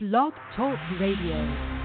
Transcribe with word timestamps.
Blog 0.00 0.32
Talk 0.54 0.78
Radio. 1.00 1.77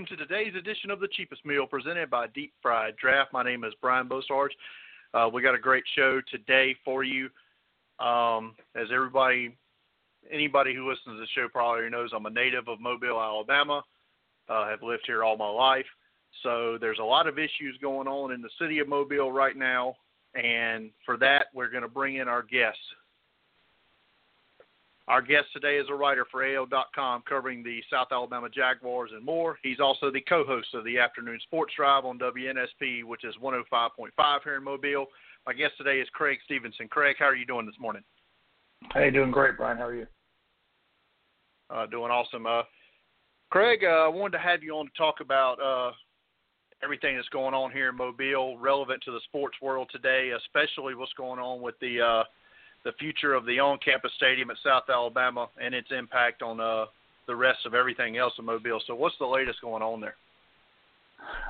Welcome 0.00 0.16
to 0.16 0.26
today's 0.26 0.54
edition 0.54 0.90
of 0.90 0.98
the 0.98 1.08
Cheapest 1.08 1.44
Meal 1.44 1.66
presented 1.66 2.08
by 2.08 2.26
Deep 2.28 2.54
Fried 2.62 2.96
Draft. 2.96 3.34
My 3.34 3.42
name 3.42 3.64
is 3.64 3.74
Brian 3.82 4.08
Bosarge. 4.08 4.52
Uh, 5.12 5.28
we 5.28 5.42
got 5.42 5.54
a 5.54 5.58
great 5.58 5.84
show 5.94 6.22
today 6.30 6.74
for 6.86 7.04
you. 7.04 7.28
Um, 7.98 8.54
as 8.74 8.86
everybody, 8.90 9.54
anybody 10.32 10.74
who 10.74 10.88
listens 10.88 11.16
to 11.16 11.20
the 11.20 11.26
show 11.34 11.48
probably 11.52 11.90
knows, 11.90 12.12
I'm 12.16 12.24
a 12.24 12.30
native 12.30 12.66
of 12.66 12.80
Mobile, 12.80 13.20
Alabama. 13.20 13.82
Uh, 14.48 14.70
have 14.70 14.82
lived 14.82 15.02
here 15.04 15.22
all 15.22 15.36
my 15.36 15.50
life. 15.50 15.84
So 16.42 16.78
there's 16.80 16.98
a 16.98 17.04
lot 17.04 17.26
of 17.26 17.38
issues 17.38 17.76
going 17.82 18.08
on 18.08 18.32
in 18.32 18.40
the 18.40 18.48
city 18.58 18.78
of 18.78 18.88
Mobile 18.88 19.30
right 19.30 19.56
now, 19.56 19.96
and 20.34 20.92
for 21.04 21.18
that, 21.18 21.48
we're 21.52 21.70
going 21.70 21.82
to 21.82 21.88
bring 21.88 22.16
in 22.16 22.26
our 22.26 22.42
guests. 22.42 22.80
Our 25.10 25.20
guest 25.20 25.46
today 25.52 25.78
is 25.78 25.88
a 25.90 25.94
writer 25.94 26.24
for 26.30 26.44
AL.com 26.44 27.24
covering 27.28 27.64
the 27.64 27.80
South 27.90 28.06
Alabama 28.12 28.48
Jaguars 28.48 29.10
and 29.12 29.24
more. 29.24 29.58
He's 29.60 29.80
also 29.80 30.08
the 30.08 30.20
co 30.20 30.44
host 30.44 30.68
of 30.72 30.84
the 30.84 31.00
Afternoon 31.00 31.40
Sports 31.42 31.72
Drive 31.76 32.04
on 32.04 32.16
WNSP, 32.16 33.02
which 33.02 33.24
is 33.24 33.34
105.5 33.42 33.90
here 34.44 34.54
in 34.54 34.62
Mobile. 34.62 35.06
My 35.48 35.52
guest 35.52 35.72
today 35.78 35.98
is 35.98 36.06
Creg 36.12 36.38
Stephenson. 36.44 36.86
Creg, 36.86 37.16
how 37.18 37.24
are 37.24 37.34
you 37.34 37.44
doing 37.44 37.66
this 37.66 37.74
morning? 37.80 38.04
Hey, 38.94 39.10
doing 39.10 39.32
great, 39.32 39.56
Brian. 39.56 39.78
How 39.78 39.88
are 39.88 39.96
you? 39.96 40.06
Uh, 41.70 41.86
doing 41.86 42.12
awesome. 42.12 42.46
Uh, 42.46 42.62
Creg, 43.50 43.82
uh, 43.82 44.04
I 44.04 44.08
wanted 44.08 44.38
to 44.38 44.44
have 44.44 44.62
you 44.62 44.76
on 44.76 44.86
to 44.86 44.92
talk 44.96 45.16
about 45.20 45.60
uh, 45.60 45.90
everything 46.84 47.16
that's 47.16 47.28
going 47.30 47.52
on 47.52 47.72
here 47.72 47.88
in 47.88 47.96
Mobile, 47.96 48.58
relevant 48.58 49.02
to 49.06 49.10
the 49.10 49.20
sports 49.24 49.56
world 49.60 49.90
today, 49.90 50.30
especially 50.38 50.94
what's 50.94 51.12
going 51.14 51.40
on 51.40 51.60
with 51.60 51.74
the 51.80 52.00
uh, 52.00 52.22
the 52.84 52.92
future 52.98 53.34
of 53.34 53.44
the 53.46 53.58
on-campus 53.58 54.12
stadium 54.16 54.50
at 54.50 54.56
South 54.64 54.84
Alabama 54.88 55.48
and 55.62 55.74
its 55.74 55.88
impact 55.90 56.42
on 56.42 56.60
uh, 56.60 56.86
the 57.26 57.36
rest 57.36 57.66
of 57.66 57.74
everything 57.74 58.16
else 58.16 58.32
in 58.38 58.44
Mobile. 58.44 58.80
So, 58.86 58.94
what's 58.94 59.16
the 59.18 59.26
latest 59.26 59.60
going 59.60 59.82
on 59.82 60.00
there? 60.00 60.16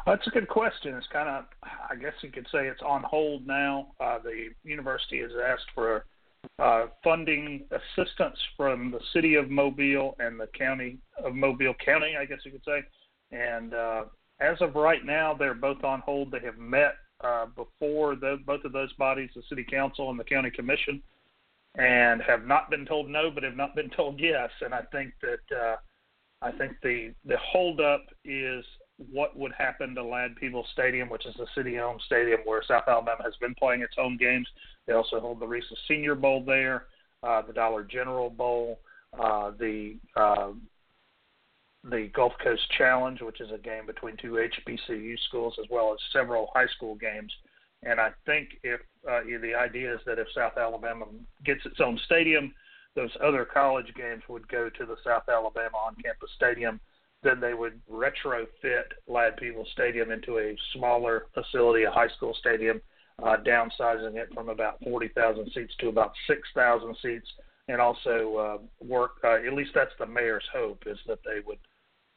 That's 0.06 0.26
a 0.26 0.30
good 0.30 0.48
question. 0.48 0.94
It's 0.94 1.06
kind 1.12 1.28
of, 1.28 1.44
I 1.62 1.94
guess 1.94 2.12
you 2.22 2.30
could 2.30 2.46
say 2.52 2.66
it's 2.66 2.82
on 2.84 3.02
hold 3.02 3.46
now. 3.46 3.88
Uh, 4.00 4.18
the 4.18 4.48
university 4.64 5.20
has 5.20 5.30
asked 5.46 5.66
for 5.74 6.04
uh, 6.58 6.86
funding 7.04 7.64
assistance 7.70 8.36
from 8.56 8.90
the 8.90 9.00
city 9.12 9.36
of 9.36 9.50
Mobile 9.50 10.16
and 10.18 10.40
the 10.40 10.48
county 10.48 10.98
of 11.22 11.34
Mobile 11.34 11.74
County, 11.84 12.14
I 12.18 12.24
guess 12.24 12.38
you 12.44 12.50
could 12.50 12.64
say. 12.64 12.82
And 13.32 13.74
uh, 13.74 14.04
as 14.40 14.56
of 14.60 14.74
right 14.74 15.04
now, 15.04 15.34
they're 15.34 15.54
both 15.54 15.84
on 15.84 16.00
hold. 16.00 16.32
They 16.32 16.40
have 16.40 16.58
met 16.58 16.94
uh, 17.22 17.46
before 17.46 18.16
the, 18.16 18.38
both 18.46 18.64
of 18.64 18.72
those 18.72 18.92
bodies, 18.94 19.30
the 19.34 19.42
city 19.48 19.64
council 19.68 20.10
and 20.10 20.18
the 20.18 20.24
county 20.24 20.50
commission, 20.50 21.02
and 21.76 22.20
have 22.22 22.46
not 22.46 22.70
been 22.70 22.84
told 22.84 23.08
no, 23.08 23.30
but 23.30 23.42
have 23.42 23.56
not 23.56 23.74
been 23.74 23.90
told 23.96 24.20
yes. 24.20 24.50
And 24.60 24.74
I 24.74 24.82
think 24.92 25.12
that 25.22 25.56
uh, 25.56 25.76
I 26.42 26.52
think 26.52 26.76
the 26.82 27.12
the 27.24 27.36
holdup 27.38 28.06
is 28.24 28.64
what 29.10 29.36
would 29.36 29.52
happen 29.52 29.94
to 29.94 30.04
Ladd 30.04 30.36
Peebles 30.36 30.66
Stadium, 30.72 31.08
which 31.08 31.24
is 31.24 31.34
the 31.36 31.46
city-owned 31.54 32.02
stadium 32.04 32.40
where 32.44 32.62
South 32.62 32.84
Alabama 32.86 33.22
has 33.22 33.34
been 33.40 33.54
playing 33.54 33.80
its 33.80 33.94
home 33.96 34.18
games. 34.18 34.46
They 34.86 34.92
also 34.92 35.20
hold 35.20 35.40
the 35.40 35.46
Reese's 35.46 35.78
Senior 35.88 36.14
Bowl 36.14 36.44
there, 36.44 36.86
uh, 37.22 37.40
the 37.42 37.54
Dollar 37.54 37.82
General 37.82 38.28
Bowl, 38.28 38.80
uh, 39.18 39.52
the 39.58 39.96
uh, 40.16 40.52
the 41.84 42.10
Gulf 42.14 42.34
Coast 42.42 42.62
Challenge, 42.76 43.22
which 43.22 43.40
is 43.40 43.50
a 43.52 43.58
game 43.58 43.86
between 43.86 44.16
two 44.18 44.32
HBCU 44.32 45.18
schools, 45.28 45.54
as 45.58 45.66
well 45.70 45.92
as 45.94 45.98
several 46.12 46.50
high 46.54 46.66
school 46.76 46.94
games. 46.94 47.32
And 47.82 47.98
I 47.98 48.10
think 48.26 48.50
if 48.62 48.80
uh, 49.08 49.20
the 49.40 49.54
idea 49.54 49.94
is 49.94 50.00
that 50.06 50.18
if 50.18 50.26
South 50.34 50.56
Alabama 50.56 51.06
gets 51.44 51.64
its 51.64 51.80
own 51.80 51.98
stadium, 52.06 52.52
those 52.96 53.10
other 53.24 53.44
college 53.44 53.92
games 53.96 54.22
would 54.28 54.48
go 54.48 54.68
to 54.68 54.86
the 54.86 54.96
South 55.04 55.28
Alabama 55.28 55.76
on-campus 55.76 56.30
stadium. 56.36 56.80
Then 57.22 57.40
they 57.40 57.54
would 57.54 57.80
retrofit 57.86 58.92
Ladd 59.06 59.36
Peebles 59.36 59.68
Stadium 59.72 60.10
into 60.10 60.38
a 60.38 60.56
smaller 60.74 61.26
facility, 61.34 61.84
a 61.84 61.90
high 61.90 62.08
school 62.16 62.34
stadium, 62.40 62.80
uh, 63.22 63.36
downsizing 63.46 64.16
it 64.16 64.32
from 64.32 64.48
about 64.48 64.82
40,000 64.82 65.50
seats 65.54 65.74
to 65.80 65.88
about 65.88 66.12
6,000 66.26 66.96
seats, 67.02 67.28
and 67.68 67.80
also 67.80 68.36
uh, 68.36 68.84
work. 68.84 69.12
Uh, 69.22 69.46
at 69.46 69.52
least 69.52 69.70
that's 69.74 69.92
the 69.98 70.06
mayor's 70.06 70.48
hope 70.52 70.82
is 70.86 70.98
that 71.06 71.18
they 71.24 71.40
would 71.46 71.58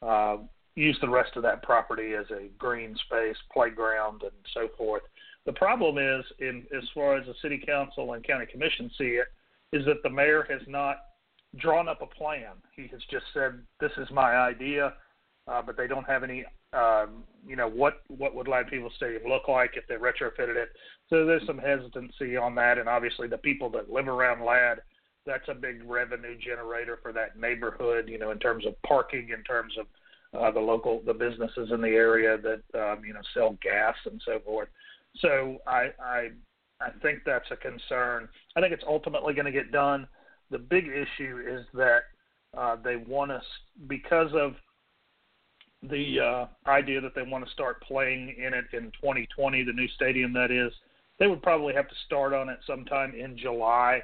uh, 0.02 0.38
use 0.74 0.96
the 1.00 1.08
rest 1.08 1.36
of 1.36 1.42
that 1.42 1.62
property 1.62 2.14
as 2.14 2.26
a 2.30 2.48
green 2.58 2.96
space, 3.06 3.36
playground, 3.52 4.22
and 4.22 4.32
so 4.52 4.68
forth. 4.76 5.02
The 5.46 5.52
problem 5.52 5.98
is, 5.98 6.24
in 6.38 6.64
as 6.76 6.84
far 6.94 7.16
as 7.16 7.26
the 7.26 7.34
city 7.42 7.62
council 7.64 8.14
and 8.14 8.24
county 8.24 8.46
commission 8.46 8.90
see 8.96 9.18
it, 9.20 9.28
is 9.72 9.84
that 9.86 10.02
the 10.02 10.10
mayor 10.10 10.46
has 10.48 10.62
not 10.66 10.98
drawn 11.56 11.88
up 11.88 12.02
a 12.02 12.06
plan. 12.06 12.52
He 12.74 12.86
has 12.88 13.00
just 13.10 13.26
said, 13.34 13.62
"This 13.80 13.92
is 13.98 14.10
my 14.10 14.36
idea," 14.36 14.94
uh, 15.46 15.62
but 15.62 15.76
they 15.76 15.86
don't 15.86 16.04
have 16.04 16.22
any, 16.22 16.44
um, 16.72 17.24
you 17.46 17.56
know, 17.56 17.68
what 17.68 18.02
what 18.08 18.34
would 18.34 18.48
Peebles 18.70 18.94
Stadium 18.96 19.24
look 19.28 19.48
like 19.48 19.76
if 19.76 19.86
they 19.86 19.96
retrofitted 19.96 20.56
it. 20.56 20.70
So 21.10 21.26
there's 21.26 21.46
some 21.46 21.58
hesitancy 21.58 22.36
on 22.36 22.54
that, 22.54 22.78
and 22.78 22.88
obviously 22.88 23.28
the 23.28 23.38
people 23.38 23.68
that 23.70 23.90
live 23.90 24.08
around 24.08 24.44
Ladd, 24.44 24.80
that's 25.26 25.48
a 25.48 25.54
big 25.54 25.82
revenue 25.84 26.38
generator 26.38 26.98
for 27.02 27.12
that 27.12 27.38
neighborhood. 27.38 28.08
You 28.08 28.18
know, 28.18 28.30
in 28.30 28.38
terms 28.38 28.64
of 28.64 28.80
parking, 28.82 29.28
in 29.28 29.42
terms 29.44 29.74
of 29.78 29.86
uh, 30.34 30.50
the 30.50 30.60
local 30.60 31.02
the 31.04 31.14
businesses 31.14 31.70
in 31.70 31.80
the 31.80 31.88
area 31.88 32.38
that 32.38 32.62
um, 32.80 33.04
you 33.04 33.12
know 33.12 33.22
sell 33.34 33.58
gas 33.62 33.94
and 34.06 34.20
so 34.24 34.40
forth. 34.40 34.68
So 35.20 35.58
I, 35.66 35.90
I 36.02 36.30
I 36.80 36.90
think 37.02 37.20
that's 37.24 37.50
a 37.50 37.56
concern. 37.56 38.28
I 38.56 38.60
think 38.60 38.72
it's 38.72 38.84
ultimately 38.86 39.34
going 39.34 39.46
to 39.46 39.52
get 39.52 39.72
done. 39.72 40.06
The 40.50 40.58
big 40.58 40.86
issue 40.86 41.40
is 41.46 41.64
that 41.74 42.00
uh, 42.56 42.76
they 42.82 42.96
want 42.96 43.30
us 43.30 43.44
because 43.88 44.30
of 44.34 44.54
the 45.82 46.20
uh, 46.20 46.68
idea 46.68 47.00
that 47.00 47.14
they 47.14 47.22
want 47.22 47.44
to 47.44 47.52
start 47.52 47.82
playing 47.82 48.34
in 48.38 48.54
it 48.54 48.64
in 48.72 48.90
2020, 49.00 49.64
the 49.64 49.72
new 49.72 49.88
stadium 49.88 50.32
that 50.32 50.50
is. 50.50 50.72
They 51.18 51.26
would 51.26 51.42
probably 51.42 51.74
have 51.74 51.88
to 51.88 51.94
start 52.06 52.32
on 52.32 52.48
it 52.48 52.58
sometime 52.66 53.14
in 53.14 53.38
July. 53.38 54.02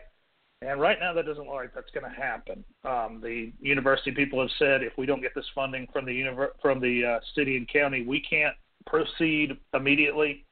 And 0.63 0.81
right 0.81 0.99
now, 1.01 1.15
that 1.15 1.27
doesn't 1.27 1.45
look 1.45 1.55
like 1.55 1.75
that's 1.75 1.91
going 1.91 2.11
to 2.11 2.21
happen. 2.21 2.63
Um, 2.85 3.21
the 3.23 3.53
university 3.61 4.11
people 4.11 4.41
have 4.41 4.51
said 4.59 4.83
if 4.83 4.93
we 4.99 5.07
don't 5.07 5.23
get 5.23 5.35
this 5.35 5.49
funding 5.55 5.89
from 5.93 6.05
the 6.05 6.13
univer- 6.13 6.53
from 6.61 6.81
the 6.81 7.05
uh, 7.05 7.21
city 7.35 7.57
and 7.57 7.67
county, 7.69 8.05
we 8.07 8.21
can't 8.21 8.55
proceed 8.87 9.57
immediately 9.75 10.45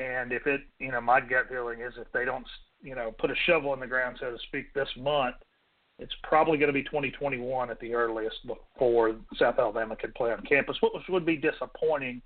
and 0.00 0.32
if 0.32 0.46
it, 0.46 0.62
you 0.78 0.90
know, 0.90 1.00
my 1.00 1.20
gut 1.20 1.46
feeling 1.50 1.80
is 1.80 1.92
if 1.98 2.10
they 2.12 2.24
don't, 2.24 2.46
you 2.82 2.94
know, 2.94 3.12
put 3.18 3.30
a 3.30 3.34
shovel 3.46 3.74
in 3.74 3.80
the 3.80 3.86
ground, 3.86 4.16
so 4.18 4.30
to 4.30 4.38
speak, 4.48 4.72
this 4.72 4.88
month, 4.96 5.36
it's 5.98 6.14
probably 6.22 6.56
going 6.56 6.68
to 6.68 6.72
be 6.72 6.84
2021 6.84 7.70
at 7.70 7.78
the 7.80 7.92
earliest 7.92 8.36
before 8.46 9.16
South 9.38 9.58
Alabama 9.58 9.94
can 9.96 10.12
play 10.12 10.32
on 10.32 10.40
campus, 10.42 10.76
which 10.82 11.02
would 11.10 11.26
be 11.26 11.36
disappointing 11.36 12.22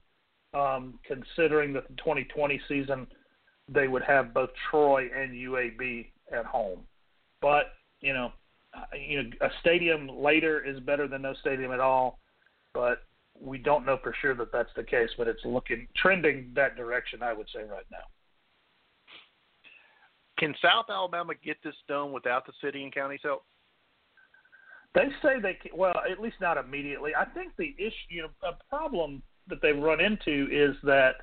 um, 0.55 1.01
considering 1.05 1.73
that 1.73 1.89
the 1.89 1.95
2020 1.97 2.61
season 2.69 3.07
they 3.69 3.89
would 3.89 4.03
have 4.03 4.35
both 4.35 4.51
Troy 4.71 5.09
and 5.17 5.33
UAB 5.33 6.07
at 6.33 6.45
home. 6.45 6.81
But 7.41 7.73
you 8.01 8.13
know, 8.13 8.31
you 8.97 9.23
know, 9.23 9.31
a 9.41 9.49
stadium 9.61 10.09
later 10.09 10.65
is 10.65 10.79
better 10.81 11.09
than 11.09 11.23
no 11.23 11.35
stadium 11.41 11.73
at 11.73 11.81
all. 11.81 12.21
But 12.73 13.03
we 13.41 13.59
don't 13.59 13.85
know 13.85 13.99
for 14.03 14.15
sure 14.21 14.35
that 14.35 14.53
that's 14.53 14.71
the 14.77 14.85
case, 14.85 15.11
but 15.19 15.29
it's 15.29 15.45
looking 15.45 15.89
trending 15.97 16.53
that 16.55 16.77
direction. 16.77 17.23
I 17.23 17.33
would 17.33 17.49
say 17.55 17.63
right 17.63 17.87
now. 17.91 18.05
Can 20.39 20.55
South 20.61 20.87
Alabama 20.89 21.33
get 21.45 21.57
this 21.63 21.75
done 21.89 22.13
without 22.13 22.47
the 22.47 22.53
city 22.61 22.83
and 22.83 22.93
county's 22.93 23.21
help? 23.23 23.45
They 24.95 25.09
say 25.23 25.41
they 25.41 25.55
can, 25.55 25.77
well, 25.77 25.95
at 26.11 26.21
least 26.21 26.37
not 26.41 26.57
immediately. 26.57 27.13
I 27.15 27.25
think 27.25 27.53
the 27.57 27.75
issue, 27.79 27.93
you 28.11 28.23
know, 28.23 28.29
a 28.43 28.53
problem 28.69 29.23
that 29.49 29.61
they 29.61 29.73
run 29.73 30.01
into 30.01 30.49
is 30.51 30.77
that 30.85 31.17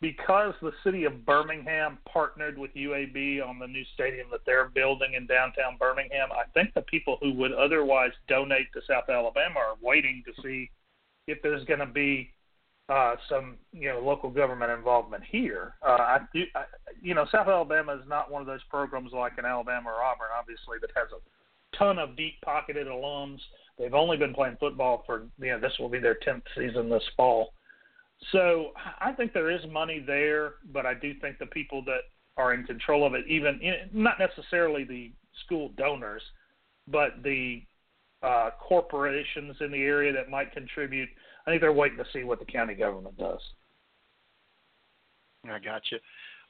because 0.00 0.52
the 0.60 0.72
city 0.84 1.04
of 1.04 1.24
Birmingham 1.24 1.98
partnered 2.12 2.58
with 2.58 2.74
UAB 2.74 3.46
on 3.46 3.58
the 3.58 3.66
new 3.66 3.84
stadium 3.94 4.26
that 4.32 4.40
they're 4.44 4.68
building 4.68 5.14
in 5.14 5.26
downtown 5.26 5.76
Birmingham, 5.78 6.28
I 6.32 6.44
think 6.52 6.74
the 6.74 6.82
people 6.82 7.18
who 7.22 7.32
would 7.34 7.52
otherwise 7.52 8.10
donate 8.28 8.66
to 8.74 8.80
South 8.86 9.08
Alabama 9.08 9.60
are 9.60 9.76
waiting 9.80 10.22
to 10.26 10.42
see 10.42 10.70
if 11.26 11.38
there's 11.42 11.64
going 11.64 11.80
to 11.80 11.86
be 11.86 12.30
uh, 12.88 13.14
some 13.28 13.56
you 13.72 13.88
know 13.88 14.00
local 14.00 14.30
government 14.30 14.70
involvement 14.70 15.22
here. 15.24 15.74
Uh, 15.86 15.90
I 15.90 16.18
I, 16.54 16.64
you 17.00 17.14
know, 17.14 17.26
South 17.30 17.48
Alabama 17.48 17.94
is 17.94 18.08
not 18.08 18.30
one 18.30 18.42
of 18.42 18.46
those 18.46 18.62
programs 18.68 19.12
like 19.12 19.32
in 19.38 19.44
Alabama 19.44 19.90
or 19.90 20.02
Auburn, 20.02 20.28
obviously, 20.38 20.78
that 20.80 20.90
has 20.94 21.08
a 21.12 21.76
ton 21.78 21.98
of 21.98 22.16
deep 22.16 22.34
pocketed 22.44 22.86
alums. 22.86 23.38
They've 23.78 23.94
only 23.94 24.16
been 24.16 24.34
playing 24.34 24.56
football 24.60 25.04
for 25.06 25.26
you 25.38 25.52
know 25.52 25.60
this 25.60 25.72
will 25.78 25.88
be 25.88 26.00
their 26.00 26.16
tenth 26.22 26.44
season 26.56 26.90
this 26.90 27.04
fall. 27.16 27.52
So 28.30 28.72
I 29.00 29.12
think 29.12 29.32
there 29.32 29.50
is 29.50 29.60
money 29.70 30.02
there, 30.04 30.54
but 30.72 30.86
I 30.86 30.94
do 30.94 31.12
think 31.20 31.38
the 31.38 31.46
people 31.46 31.82
that 31.86 32.02
are 32.36 32.54
in 32.54 32.64
control 32.64 33.06
of 33.06 33.14
it, 33.14 33.26
even 33.26 33.60
not 33.92 34.18
necessarily 34.18 34.84
the 34.84 35.12
school 35.44 35.70
donors, 35.76 36.22
but 36.88 37.22
the 37.22 37.62
uh, 38.22 38.50
corporations 38.60 39.56
in 39.60 39.70
the 39.70 39.82
area 39.82 40.12
that 40.12 40.30
might 40.30 40.52
contribute. 40.52 41.08
I 41.46 41.50
think 41.50 41.60
they're 41.60 41.72
waiting 41.72 41.98
to 41.98 42.04
see 42.12 42.24
what 42.24 42.38
the 42.38 42.44
county 42.44 42.74
government 42.74 43.16
does. 43.18 43.40
I 45.44 45.58
got 45.58 45.82
you. 45.90 45.98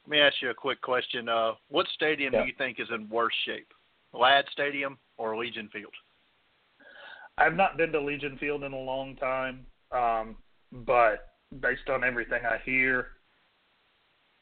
Let 0.06 0.10
me 0.10 0.20
ask 0.20 0.34
you 0.42 0.50
a 0.50 0.54
quick 0.54 0.82
question. 0.82 1.28
Uh, 1.28 1.52
what 1.68 1.86
stadium 1.94 2.34
yeah. 2.34 2.42
do 2.42 2.48
you 2.48 2.54
think 2.58 2.78
is 2.80 2.88
in 2.94 3.08
worse 3.08 3.34
shape, 3.46 3.68
Ladd 4.12 4.44
Stadium 4.50 4.98
or 5.16 5.36
Legion 5.36 5.68
Field? 5.72 5.92
I've 7.38 7.54
not 7.54 7.76
been 7.76 7.92
to 7.92 8.00
Legion 8.00 8.36
Field 8.38 8.64
in 8.64 8.72
a 8.72 8.78
long 8.78 9.16
time, 9.16 9.64
um, 9.92 10.36
but 10.84 11.28
based 11.60 11.88
on 11.88 12.04
everything 12.04 12.42
I 12.44 12.58
hear, 12.64 13.06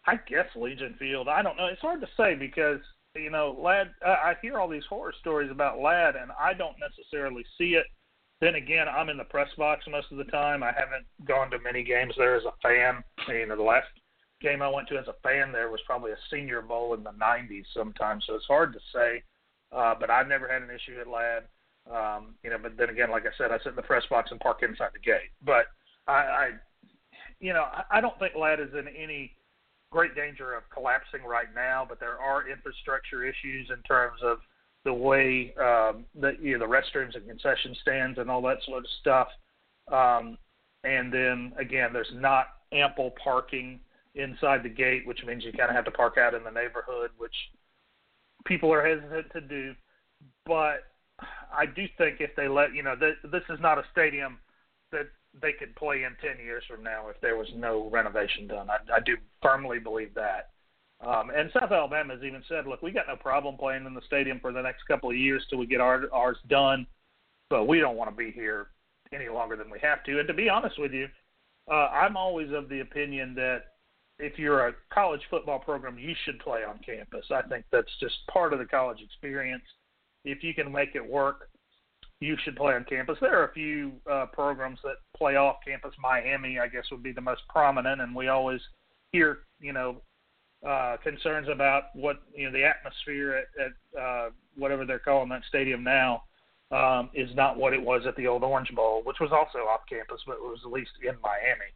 I 0.07 0.17
guess 0.29 0.47
Legion 0.57 0.97
Field. 0.99 1.29
I 1.29 1.43
don't 1.43 1.57
know. 1.57 1.67
It's 1.67 1.81
hard 1.81 2.01
to 2.01 2.09
say 2.17 2.35
because 2.35 2.81
you 3.15 3.31
know, 3.31 3.57
Ladd. 3.59 3.91
I 4.05 4.35
hear 4.41 4.59
all 4.59 4.69
these 4.69 4.87
horror 4.89 5.15
stories 5.21 5.51
about 5.51 5.81
Ladd, 5.81 6.17
and 6.17 6.31
I 6.39 6.55
don't 6.55 6.77
necessarily 6.79 7.45
see 7.59 7.75
it. 7.75 7.87
Then 8.41 8.55
again, 8.55 8.87
I'm 8.89 9.09
in 9.09 9.19
the 9.19 9.25
press 9.25 9.49
box 9.59 9.85
most 9.91 10.07
of 10.11 10.19
the 10.19 10.25
time. 10.25 10.63
I 10.63 10.73
haven't 10.73 11.07
gone 11.27 11.51
to 11.51 11.59
many 11.59 11.83
games 11.83 12.15
there 12.17 12.37
as 12.37 12.45
a 12.45 12.53
fan. 12.63 13.03
You 13.29 13.47
know, 13.47 13.57
the 13.57 13.63
last 13.63 13.89
game 14.41 14.63
I 14.63 14.69
went 14.69 14.89
to 14.89 14.97
as 14.97 15.09
a 15.09 15.15
fan 15.23 15.53
there 15.53 15.71
was 15.71 15.81
probably 15.85 16.13
a 16.13 16.17
Senior 16.31 16.63
Bowl 16.63 16.95
in 16.95 17.03
the 17.03 17.13
'90s. 17.13 17.65
Sometimes, 17.75 18.25
so 18.27 18.35
it's 18.35 18.47
hard 18.47 18.73
to 18.73 18.81
say. 18.95 19.23
Uh, 19.73 19.95
but 19.99 20.11
I've 20.11 20.29
never 20.29 20.49
had 20.49 20.63
an 20.63 20.71
issue 20.71 21.01
at 21.01 21.07
Ladd. 21.07 21.45
Um, 21.91 22.35
you 22.43 22.51
know, 22.51 22.59
but 22.59 22.77
then 22.77 22.91
again, 22.91 23.11
like 23.11 23.25
I 23.27 23.37
said, 23.37 23.51
I 23.51 23.59
sit 23.59 23.71
in 23.71 23.77
the 23.77 23.83
press 23.83 24.05
box 24.09 24.31
and 24.31 24.41
park 24.41 24.63
inside 24.63 24.91
the 24.93 25.01
gate. 25.01 25.31
But 25.45 25.67
I, 26.07 26.13
I 26.13 26.51
you 27.41 27.53
know, 27.53 27.65
I, 27.65 27.99
I 27.99 28.01
don't 28.01 28.19
think 28.19 28.35
Ladd 28.37 28.61
is 28.61 28.73
in 28.73 28.89
any 28.89 29.33
great 29.91 30.15
danger 30.15 30.55
of 30.55 30.63
collapsing 30.71 31.25
right 31.25 31.53
now, 31.55 31.85
but 31.89 32.01
there 32.01 32.19
are 32.19 32.49
infrastructure 32.49 33.25
issues 33.25 33.71
in 33.71 33.83
terms 33.83 34.21
of 34.23 34.39
the 34.85 34.93
way 34.93 35.53
um, 35.59 36.05
the 36.19 36.37
you 36.41 36.57
know 36.57 36.67
the 36.67 36.73
restrooms 36.73 37.15
and 37.15 37.27
concession 37.27 37.77
stands 37.83 38.19
and 38.19 38.31
all 38.31 38.43
that 38.43 38.59
sort 38.65 38.85
of 38.85 38.91
stuff. 39.01 39.29
Um, 39.93 40.39
and 40.85 41.13
then 41.13 41.53
again, 41.59 41.93
there's 41.93 42.13
not 42.15 42.47
ample 42.73 43.13
parking 43.23 43.81
inside 44.15 44.63
the 44.63 44.69
gate, 44.69 45.07
which 45.07 45.23
means 45.27 45.45
you 45.45 45.53
kind 45.53 45.69
of 45.69 45.77
have 45.77 45.85
to 45.85 45.91
park 45.91 46.17
out 46.19 46.35
in 46.35 46.45
the 46.45 46.51
neighborhood, 46.51 47.11
which 47.19 47.35
people 48.47 48.73
are 48.73 48.87
hesitant 48.87 49.31
to 49.33 49.41
do. 49.41 49.75
But 50.47 50.85
I 51.53 51.67
do 51.67 51.87
think 51.99 52.21
if 52.21 52.35
they 52.37 52.49
let 52.49 52.75
you 52.75 52.83
know, 52.83 52.97
th- 52.97 53.19
this 53.31 53.43
is 53.51 53.59
not 53.61 53.79
a 53.79 53.85
stadium 53.93 54.39
that 54.93 55.09
they 55.41 55.53
could 55.53 55.75
play 55.77 56.05
in 56.05 56.17
10 56.21 56.45
years 56.45 56.65
from 56.69 56.83
now 56.83 57.09
if 57.09 57.21
there 57.21 57.37
was 57.37 57.49
no 57.55 57.89
renovation 57.91 58.47
done. 58.47 58.69
I, 58.69 58.97
I 58.97 59.01
do 59.01 59.17
firmly 59.43 59.79
believe 59.79 60.15
that. 60.15 60.51
Um, 61.07 61.31
and 61.35 61.51
South 61.53 61.73
Alabama 61.73 62.15
has 62.15 62.23
even 62.23 62.43
said, 62.49 62.67
look, 62.67 62.83
we 62.83 62.91
got 62.91 63.09
no 63.09 63.17
problem 63.17 63.57
playing 63.57 63.87
in 63.87 63.95
the 63.95 64.03
stadium 64.07 64.39
for 64.41 64.53
the 64.53 64.61
next 64.61 64.83
couple 64.87 65.11
of 65.11 65.17
years 65.17 65.43
till 65.49 65.59
we 65.59 65.67
get 65.67 65.81
our, 65.81 66.13
ours 66.13 66.37
done, 66.49 66.87
but 67.49 67.67
we 67.67 67.81
don't 67.81 67.97
want 67.97 68.11
to 68.11 68.17
be 68.17 68.31
here 68.31 68.69
any 69.13 69.29
longer 69.29 69.57
than 69.57 69.71
we 69.71 69.79
have 69.81 70.05
to. 70.05 70.19
And 70.19 70.29
to 70.29 70.35
be 70.35 70.49
honest 70.49 70.79
with 70.79 70.93
you, 70.93 71.09
uh, 71.71 71.89
I'm 71.89 72.17
always 72.17 72.53
of 72.53 72.69
the 72.69 72.81
opinion 72.81 73.35
that 73.37 73.63
if 74.19 74.39
you're 74.39 74.69
a 74.69 74.75
college 74.93 75.23
football 75.31 75.59
program, 75.59 75.99
you 75.99 76.15
should 76.25 76.39
play 76.41 76.65
on 76.65 76.79
campus. 76.85 77.25
I 77.31 77.43
think 77.43 77.65
that's 77.73 77.91
just 78.01 78.15
part 78.31 78.53
of 78.53 78.59
the 78.59 78.67
college 78.67 79.01
experience. 79.01 79.63
If 80.25 80.45
you 80.45 80.53
can 80.53 80.71
make 80.71 80.95
it 80.95 81.07
work, 81.07 81.49
you 82.21 82.37
should 82.45 82.57
play 82.57 82.75
on 82.75 82.85
campus. 82.85 83.17
There 83.21 83.39
are 83.39 83.49
a 83.49 83.53
few 83.53 83.93
uh, 84.11 84.27
programs 84.27 84.79
that 84.85 84.97
play 85.17 85.37
off 85.37 85.57
campus. 85.67 85.95
Miami, 85.99 86.59
I 86.59 86.69
guess, 86.69 86.85
would 86.91 87.03
be 87.03 87.13
the 87.13 87.21
most 87.21 87.43
prominent, 87.49 88.01
and 88.01 88.15
we 88.15 88.29
always 88.29 88.61
hear, 89.13 89.41
you 89.59 89.73
know, 89.73 89.97
uh, 90.67 90.99
concerns 91.03 91.49
about 91.49 91.85
what 91.95 92.21
you 92.35 92.45
know 92.45 92.53
the 92.53 92.65
atmosphere 92.65 93.43
at, 93.59 93.65
at 93.65 94.01
uh, 94.01 94.31
whatever 94.57 94.85
they're 94.85 94.99
calling 94.99 95.31
that 95.31 95.43
stadium 95.49 95.83
now 95.83 96.23
um, 96.71 97.09
is 97.15 97.35
not 97.35 97.57
what 97.57 97.73
it 97.73 97.81
was 97.81 98.03
at 98.07 98.15
the 98.17 98.27
old 98.27 98.45
Orange 98.45 98.71
Bowl, 98.75 99.01
which 99.05 99.17
was 99.21 99.31
also 99.33 99.61
off 99.61 99.81
campus, 99.89 100.21
but 100.27 100.35
it 100.35 100.43
was 100.43 100.61
at 100.65 100.71
least 100.71 100.91
in 101.03 101.15
Miami. 101.23 101.71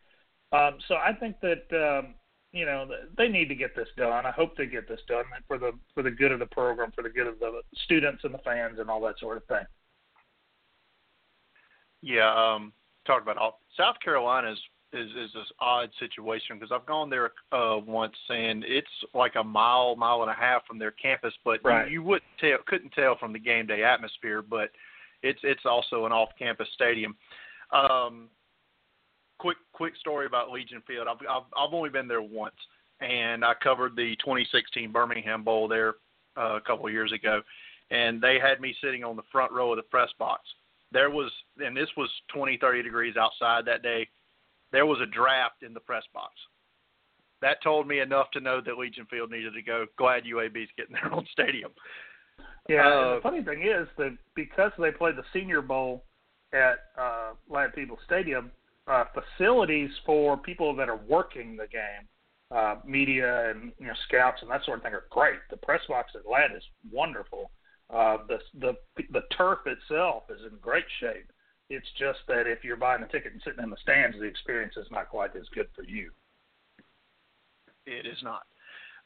Um, 0.52 0.78
so 0.86 0.96
I 0.96 1.14
think 1.14 1.36
that 1.40 1.64
um, 1.72 2.14
you 2.52 2.66
know 2.66 2.86
they 3.16 3.28
need 3.28 3.48
to 3.48 3.54
get 3.54 3.74
this 3.74 3.88
done. 3.96 4.26
I 4.26 4.30
hope 4.30 4.54
they 4.54 4.66
get 4.66 4.86
this 4.86 5.00
done 5.08 5.24
for 5.48 5.56
the 5.56 5.72
for 5.94 6.02
the 6.02 6.10
good 6.10 6.32
of 6.32 6.38
the 6.38 6.46
program, 6.46 6.92
for 6.94 7.02
the 7.02 7.08
good 7.08 7.26
of 7.26 7.38
the 7.38 7.62
students 7.84 8.24
and 8.24 8.34
the 8.34 8.38
fans 8.38 8.78
and 8.78 8.90
all 8.90 9.00
that 9.00 9.18
sort 9.18 9.38
of 9.38 9.44
thing. 9.46 9.64
Yeah, 12.04 12.30
um, 12.34 12.74
talk 13.06 13.22
about 13.22 13.38
all 13.38 13.60
South 13.78 13.96
Carolina 14.04 14.52
is 14.52 14.58
is 14.92 15.10
is 15.12 15.30
this 15.32 15.50
odd 15.58 15.88
situation 15.98 16.58
because 16.58 16.70
I've 16.70 16.84
gone 16.84 17.08
there 17.08 17.32
uh, 17.50 17.78
once 17.78 18.14
and 18.28 18.62
it's 18.62 18.86
like 19.14 19.36
a 19.36 19.42
mile, 19.42 19.96
mile 19.96 20.20
and 20.20 20.30
a 20.30 20.34
half 20.34 20.66
from 20.66 20.78
their 20.78 20.90
campus, 20.90 21.32
but 21.46 21.60
right. 21.64 21.86
you, 21.86 21.94
you 21.94 22.02
wouldn't 22.02 22.30
tell, 22.38 22.58
couldn't 22.66 22.90
tell 22.90 23.16
from 23.16 23.32
the 23.32 23.38
game 23.38 23.66
day 23.66 23.82
atmosphere, 23.82 24.42
but 24.42 24.68
it's 25.22 25.40
it's 25.42 25.64
also 25.64 26.04
an 26.04 26.12
off-campus 26.12 26.68
stadium. 26.74 27.16
Um, 27.72 28.28
quick 29.38 29.56
quick 29.72 29.96
story 29.96 30.26
about 30.26 30.50
Legion 30.50 30.82
Field. 30.86 31.08
I've 31.08 31.26
I've, 31.26 31.48
I've 31.56 31.72
only 31.72 31.88
been 31.88 32.06
there 32.06 32.20
once, 32.20 32.54
and 33.00 33.42
I 33.46 33.54
covered 33.62 33.96
the 33.96 34.14
2016 34.16 34.92
Birmingham 34.92 35.42
Bowl 35.42 35.68
there 35.68 35.94
uh, 36.36 36.56
a 36.56 36.60
couple 36.60 36.86
of 36.86 36.92
years 36.92 37.12
ago, 37.12 37.40
and 37.90 38.20
they 38.20 38.38
had 38.38 38.60
me 38.60 38.76
sitting 38.82 39.04
on 39.04 39.16
the 39.16 39.22
front 39.32 39.52
row 39.52 39.72
of 39.72 39.78
the 39.78 39.84
press 39.84 40.10
box 40.18 40.42
there 40.94 41.10
was, 41.10 41.30
and 41.58 41.76
this 41.76 41.90
was 41.96 42.08
20, 42.32 42.56
30 42.56 42.82
degrees 42.82 43.16
outside 43.16 43.66
that 43.66 43.82
day, 43.82 44.08
there 44.72 44.86
was 44.86 44.98
a 45.02 45.06
draft 45.06 45.62
in 45.62 45.74
the 45.74 45.80
press 45.80 46.04
box. 46.14 46.32
That 47.42 47.62
told 47.62 47.86
me 47.86 48.00
enough 48.00 48.30
to 48.30 48.40
know 48.40 48.62
that 48.64 48.78
Legion 48.78 49.06
Field 49.10 49.30
needed 49.30 49.52
to 49.52 49.62
go. 49.62 49.84
Glad 49.98 50.24
UAB's 50.24 50.70
getting 50.78 50.94
their 50.94 51.12
own 51.12 51.26
stadium. 51.32 51.72
Yeah, 52.68 52.88
uh, 52.88 53.14
the 53.16 53.20
funny 53.22 53.42
thing 53.42 53.62
is 53.62 53.86
that 53.98 54.16
because 54.34 54.72
they 54.78 54.90
played 54.90 55.16
the 55.16 55.24
Senior 55.32 55.60
Bowl 55.60 56.04
at 56.54 56.78
uh, 56.98 57.32
Ladd-Peebles 57.50 57.98
Stadium, 58.06 58.50
uh, 58.86 59.04
facilities 59.12 59.90
for 60.06 60.36
people 60.36 60.74
that 60.76 60.88
are 60.88 61.00
working 61.08 61.56
the 61.56 61.66
game, 61.66 62.08
uh, 62.50 62.76
media 62.86 63.50
and 63.50 63.72
you 63.78 63.86
know 63.86 63.94
scouts 64.06 64.40
and 64.42 64.50
that 64.50 64.64
sort 64.64 64.78
of 64.78 64.84
thing 64.84 64.94
are 64.94 65.04
great. 65.10 65.38
The 65.50 65.56
press 65.56 65.80
box 65.88 66.12
at 66.14 66.30
Ladd 66.30 66.56
is 66.56 66.62
wonderful. 66.92 67.50
Uh, 67.92 68.18
the 68.28 68.38
the 68.60 68.72
the 69.10 69.22
turf 69.36 69.60
itself 69.66 70.24
is 70.30 70.40
in 70.42 70.56
great 70.60 70.86
shape. 71.00 71.30
It's 71.70 71.86
just 71.98 72.20
that 72.28 72.46
if 72.46 72.64
you're 72.64 72.76
buying 72.76 73.02
a 73.02 73.08
ticket 73.08 73.32
and 73.32 73.42
sitting 73.44 73.62
in 73.62 73.70
the 73.70 73.76
stands, 73.82 74.18
the 74.18 74.24
experience 74.24 74.74
is 74.76 74.86
not 74.90 75.08
quite 75.08 75.34
as 75.36 75.46
good 75.54 75.68
for 75.74 75.82
you. 75.82 76.10
It 77.86 78.06
is 78.06 78.18
not. 78.22 78.42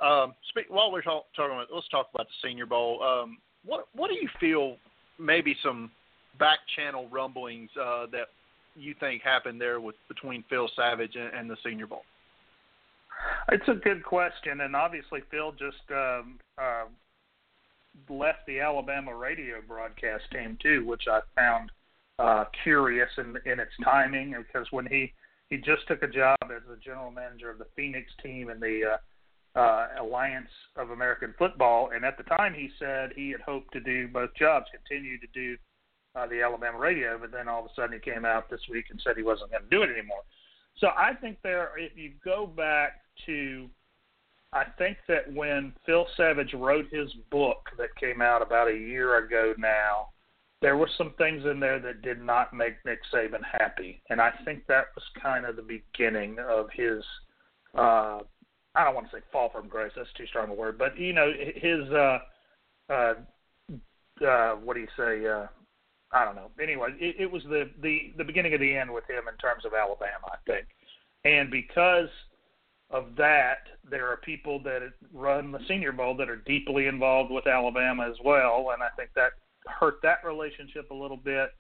Um, 0.01 0.35
speak, 0.49 0.67
while 0.69 0.93
we're 0.93 1.03
talk, 1.03 1.27
talking 1.35 1.57
about, 1.57 1.69
let's 1.73 1.89
talk 1.89 2.09
about 2.15 2.27
the 2.29 2.49
Senior 2.49 2.67
Bowl. 2.67 3.03
Um, 3.03 3.39
what 3.65 3.89
what 3.95 4.09
do 4.09 4.15
you 4.15 4.29
feel? 4.39 4.77
Maybe 5.19 5.57
some 5.65 5.91
back 6.39 6.61
channel 6.77 7.09
rumblings 7.11 7.71
uh, 7.81 8.07
that 8.13 8.29
you 8.77 8.95
think 9.01 9.23
happened 9.23 9.61
there 9.61 9.81
with 9.81 9.97
between 10.07 10.45
Phil 10.49 10.71
Savage 10.77 11.17
and, 11.17 11.35
and 11.35 11.51
the 11.51 11.57
Senior 11.65 11.89
Bowl. 11.89 12.03
It's 13.51 13.67
a 13.67 13.75
good 13.75 14.05
question, 14.05 14.61
and 14.61 14.77
obviously 14.77 15.23
Phil 15.31 15.51
just 15.53 15.91
um, 15.91 16.39
uh, 16.57 16.85
left 18.09 18.47
the 18.47 18.61
Alabama 18.61 19.15
radio 19.15 19.57
broadcast 19.67 20.25
team 20.33 20.59
too, 20.63 20.87
which 20.87 21.05
I 21.11 21.21
found 21.35 21.71
uh, 22.19 22.45
curious 22.63 23.11
in 23.17 23.37
in 23.47 23.61
its 23.61 23.73
timing 23.85 24.35
because 24.37 24.67
when 24.71 24.87
he 24.87 25.13
he 25.49 25.57
just 25.57 25.87
took 25.87 26.03
a 26.03 26.09
job 26.09 26.39
as 26.45 26.63
the 26.69 26.77
general 26.83 27.11
manager 27.11 27.51
of 27.51 27.59
the 27.59 27.67
Phoenix 27.77 28.11
team 28.23 28.51
in 28.51 28.61
the 28.61 28.97
uh, 29.57 29.59
uh, 29.59 29.89
Alliance 30.01 30.51
of 30.77 30.91
American 30.91 31.35
Football, 31.39 31.91
and 31.95 32.05
at 32.05 32.17
the 32.17 32.25
time 32.25 32.55
he 32.55 32.71
said 32.79 33.11
he 33.17 33.31
had 33.31 33.41
hoped 33.41 33.73
to 33.73 33.81
do 33.81 34.09
both 34.09 34.31
jobs, 34.35 34.67
continue 34.73 35.19
to 35.19 35.27
do 35.33 35.57
uh, 36.15 36.27
the 36.27 36.43
Alabama 36.43 36.79
radio, 36.79 37.19
but 37.19 37.33
then 37.33 37.49
all 37.49 37.65
of 37.65 37.67
a 37.67 37.75
sudden 37.75 37.99
he 38.03 38.11
came 38.11 38.25
out 38.25 38.51
this 38.51 38.61
week 38.71 38.87
and 38.91 39.01
said 39.03 39.17
he 39.17 39.23
wasn't 39.23 39.51
going 39.51 39.63
to 39.63 39.71
do 39.71 39.83
it 39.83 39.91
anymore. 39.91 40.23
So 40.79 40.89
I 40.89 41.15
think 41.15 41.39
there, 41.43 41.71
if 41.77 41.97
you 41.97 42.13
go 42.25 42.47
back 42.47 43.01
to 43.27 43.69
I 44.53 44.65
think 44.79 44.97
that 45.09 45.33
when 45.33 45.73
Phil 45.85 46.07
Savage 46.17 46.55
wrote 46.55 46.87
his 46.91 47.13
book 47.31 47.69
that 47.77 47.95
came 48.01 48.23
out 48.23 48.41
about 48.41 48.69
a 48.69 48.77
year 48.77 49.25
ago 49.25 49.55
now, 49.59 50.09
there 50.61 50.77
were 50.77 50.89
some 50.97 51.13
things 51.19 51.45
in 51.45 51.61
there 51.61 51.79
that 51.79 52.03
did 52.03 52.21
not 52.23 52.55
make 52.55 52.75
Nick 52.85 53.01
Saban 53.13 53.43
happy, 53.45 54.03
and 54.11 54.21
I 54.21 54.33
think 54.45 54.67
that 54.67 54.87
was 54.95 55.05
kind 55.23 55.45
of 55.45 55.57
the 55.57 55.63
beginning 55.63 56.39
of 56.39 56.67
his. 56.73 57.03
Uh, 57.77 58.21
I 58.75 58.85
don't 58.85 58.95
want 58.95 59.11
to 59.11 59.17
say 59.17 59.23
fall 59.31 59.51
from 59.51 59.69
grace. 59.69 59.93
That's 59.97 60.13
too 60.17 60.27
strong 60.27 60.51
a 60.51 60.55
word, 60.55 60.79
but 60.79 60.99
you 60.99 61.13
know 61.13 61.31
his. 61.55 61.89
Uh, 61.91 62.19
uh, 62.91 63.15
uh, 64.27 64.55
what 64.57 64.75
do 64.75 64.81
you 64.81 64.89
say? 64.97 65.27
Uh, 65.27 65.47
I 66.11 66.25
don't 66.25 66.35
know. 66.35 66.51
Anyway, 66.61 66.89
it, 66.99 67.17
it 67.21 67.31
was 67.31 67.43
the 67.45 67.71
the 67.83 68.13
the 68.17 68.25
beginning 68.25 68.55
of 68.55 68.61
the 68.61 68.75
end 68.75 68.93
with 68.93 69.05
him 69.09 69.29
in 69.31 69.37
terms 69.37 69.65
of 69.65 69.75
Alabama, 69.75 70.27
I 70.33 70.39
think, 70.51 70.67
and 71.25 71.51
because 71.51 72.09
of 72.91 73.17
that, 73.17 73.59
there 73.89 74.07
are 74.07 74.17
people 74.19 74.63
that 74.63 74.81
run 75.13 75.53
the 75.53 75.61
Senior 75.69 75.93
Bowl 75.93 76.17
that 76.17 76.31
are 76.31 76.37
deeply 76.37 76.87
involved 76.87 77.31
with 77.31 77.47
Alabama 77.47 78.09
as 78.09 78.17
well, 78.25 78.71
and 78.73 78.83
I 78.83 78.89
think 78.97 79.11
that 79.15 79.33
hurt 79.67 80.01
that 80.03 80.25
relationship 80.25 80.91
a 80.91 80.95
little 80.95 81.17
bit. 81.17 81.51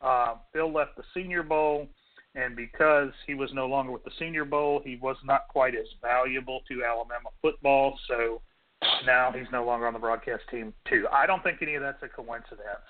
Uh, 0.00 0.34
Phil 0.52 0.70
left 0.70 0.96
the 0.96 1.02
Senior 1.14 1.42
Bowl, 1.42 1.88
and 2.34 2.54
because 2.54 3.10
he 3.26 3.34
was 3.34 3.50
no 3.54 3.66
longer 3.66 3.90
with 3.90 4.04
the 4.04 4.10
Senior 4.18 4.44
Bowl, 4.44 4.82
he 4.84 4.96
was 4.96 5.16
not 5.24 5.48
quite 5.48 5.74
as 5.74 5.86
valuable 6.02 6.60
to 6.68 6.84
Alabama 6.84 7.30
football. 7.40 7.98
So 8.08 8.42
now 9.06 9.32
he's 9.32 9.50
no 9.50 9.64
longer 9.64 9.86
on 9.86 9.94
the 9.94 9.98
broadcast 9.98 10.42
team 10.50 10.74
too. 10.88 11.06
I 11.10 11.26
don't 11.26 11.42
think 11.42 11.62
any 11.62 11.76
of 11.76 11.82
that's 11.82 12.02
a 12.02 12.08
coincidence. 12.08 12.84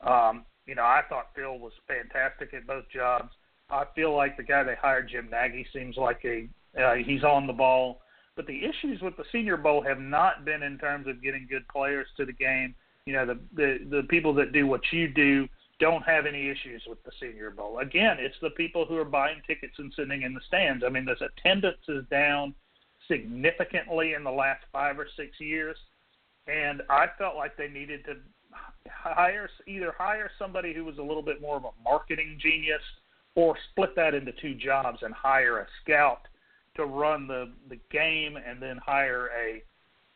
Um, 0.00 0.44
you 0.66 0.76
know, 0.76 0.82
I 0.82 1.02
thought 1.08 1.30
Phil 1.34 1.58
was 1.58 1.72
fantastic 1.88 2.54
at 2.54 2.66
both 2.66 2.84
jobs. 2.94 3.30
I 3.70 3.84
feel 3.96 4.14
like 4.14 4.36
the 4.36 4.44
guy 4.44 4.62
they 4.62 4.76
hired, 4.80 5.08
Jim 5.08 5.28
Nagy, 5.30 5.66
seems 5.72 5.96
like 5.96 6.20
a 6.24 6.48
uh, 6.82 6.94
he's 6.94 7.24
on 7.24 7.46
the 7.46 7.52
ball. 7.52 8.00
But 8.36 8.46
the 8.46 8.64
issues 8.64 9.00
with 9.00 9.16
the 9.16 9.24
Senior 9.32 9.56
Bowl 9.56 9.82
have 9.82 9.98
not 9.98 10.44
been 10.44 10.62
in 10.62 10.78
terms 10.78 11.06
of 11.08 11.22
getting 11.22 11.46
good 11.48 11.66
players 11.68 12.06
to 12.18 12.26
the 12.26 12.32
game. 12.32 12.74
You 13.06 13.14
know, 13.14 13.26
the 13.26 13.38
the 13.54 13.78
the 13.90 14.02
people 14.08 14.34
that 14.34 14.52
do 14.52 14.66
what 14.66 14.82
you 14.92 15.08
do 15.08 15.48
don't 15.78 16.02
have 16.02 16.26
any 16.26 16.48
issues 16.48 16.82
with 16.86 17.02
the 17.04 17.12
Senior 17.20 17.50
Bowl. 17.50 17.78
Again, 17.78 18.16
it's 18.18 18.36
the 18.42 18.50
people 18.50 18.84
who 18.84 18.96
are 18.96 19.04
buying 19.04 19.40
tickets 19.46 19.74
and 19.78 19.92
sitting 19.94 20.22
in 20.22 20.34
the 20.34 20.40
stands. 20.46 20.84
I 20.84 20.90
mean, 20.90 21.04
this 21.04 21.20
attendance 21.20 21.78
is 21.88 22.04
down 22.10 22.54
significantly 23.08 24.14
in 24.14 24.24
the 24.24 24.30
last 24.30 24.64
five 24.72 24.98
or 24.98 25.06
six 25.16 25.38
years, 25.40 25.76
and 26.46 26.82
I 26.90 27.06
felt 27.18 27.36
like 27.36 27.56
they 27.56 27.68
needed 27.68 28.04
to 28.06 28.16
hire 28.88 29.48
either 29.66 29.94
hire 29.96 30.30
somebody 30.38 30.74
who 30.74 30.84
was 30.84 30.98
a 30.98 31.02
little 31.02 31.22
bit 31.22 31.40
more 31.40 31.56
of 31.56 31.64
a 31.64 31.82
marketing 31.82 32.38
genius, 32.40 32.82
or 33.34 33.56
split 33.70 33.94
that 33.96 34.14
into 34.14 34.32
two 34.40 34.54
jobs 34.54 34.98
and 35.02 35.14
hire 35.14 35.58
a 35.58 35.66
scout 35.82 36.20
to 36.76 36.86
run 36.86 37.26
the 37.26 37.52
the 37.68 37.78
game, 37.90 38.36
and 38.36 38.60
then 38.60 38.78
hire 38.78 39.30
a 39.38 39.62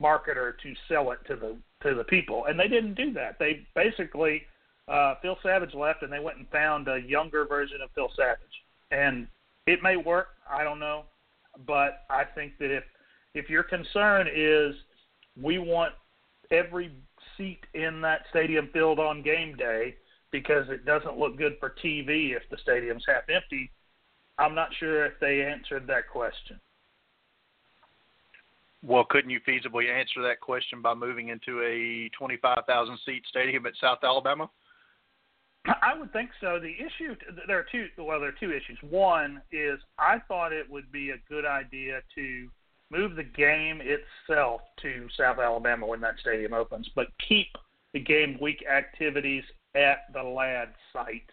marketer 0.02 0.52
to 0.62 0.74
sell 0.88 1.12
it 1.12 1.18
to 1.26 1.36
the 1.36 1.56
to 1.82 1.94
the 1.94 2.04
people. 2.04 2.46
And 2.46 2.58
they 2.58 2.68
didn't 2.68 2.94
do 2.94 3.12
that. 3.14 3.38
They 3.38 3.66
basically 3.74 4.42
uh, 4.88 5.14
Phil 5.22 5.38
Savage 5.42 5.74
left, 5.74 6.02
and 6.02 6.12
they 6.12 6.18
went 6.18 6.38
and 6.38 6.48
found 6.50 6.88
a 6.88 7.00
younger 7.00 7.46
version 7.46 7.78
of 7.82 7.90
Phil 7.94 8.10
Savage. 8.16 8.40
And 8.90 9.28
it 9.66 9.82
may 9.82 9.96
work. 9.96 10.28
I 10.50 10.64
don't 10.64 10.80
know, 10.80 11.04
but 11.66 12.04
I 12.10 12.24
think 12.24 12.58
that 12.58 12.74
if 12.74 12.84
if 13.34 13.48
your 13.48 13.62
concern 13.62 14.28
is 14.34 14.74
we 15.40 15.58
want 15.58 15.92
every 16.50 16.92
seat 17.36 17.60
in 17.74 18.00
that 18.00 18.22
stadium 18.30 18.68
filled 18.72 18.98
on 18.98 19.22
game 19.22 19.54
day 19.56 19.94
because 20.32 20.68
it 20.68 20.84
doesn't 20.84 21.18
look 21.18 21.36
good 21.36 21.56
for 21.60 21.74
TV 21.82 22.36
if 22.36 22.42
the 22.50 22.58
stadium's 22.62 23.04
half 23.06 23.22
empty, 23.28 23.70
I'm 24.40 24.54
not 24.54 24.70
sure 24.78 25.04
if 25.04 25.12
they 25.20 25.42
answered 25.42 25.86
that 25.86 26.08
question. 26.10 26.58
Well, 28.82 29.04
couldn't 29.04 29.30
you 29.30 29.40
feasibly 29.46 29.90
answer 29.90 30.22
that 30.22 30.40
question 30.40 30.80
by 30.80 30.94
moving 30.94 31.28
into 31.28 31.60
a 31.62 32.08
25,000 32.16 32.98
seat 33.04 33.22
stadium 33.28 33.66
at 33.66 33.74
South 33.78 33.98
Alabama? 34.02 34.48
I 35.66 35.98
would 35.98 36.10
think 36.14 36.30
so. 36.40 36.58
The 36.58 36.72
issue 36.72 37.14
there 37.46 37.58
are 37.58 37.66
two 37.70 37.88
well 37.98 38.18
there 38.18 38.30
are 38.30 38.40
two 38.40 38.50
issues. 38.50 38.78
One 38.88 39.42
is 39.52 39.78
I 39.98 40.18
thought 40.26 40.54
it 40.54 40.68
would 40.70 40.90
be 40.90 41.10
a 41.10 41.18
good 41.28 41.44
idea 41.44 42.00
to 42.14 42.48
move 42.90 43.14
the 43.14 43.22
game 43.24 43.82
itself 43.82 44.62
to 44.80 45.06
South 45.18 45.38
Alabama 45.38 45.86
when 45.86 46.00
that 46.00 46.14
stadium 46.18 46.54
opens, 46.54 46.88
but 46.96 47.08
keep 47.28 47.48
the 47.92 48.00
game 48.00 48.38
week 48.40 48.64
activities 48.66 49.44
at 49.74 50.10
the 50.14 50.22
Ladd 50.22 50.70
site 50.94 51.30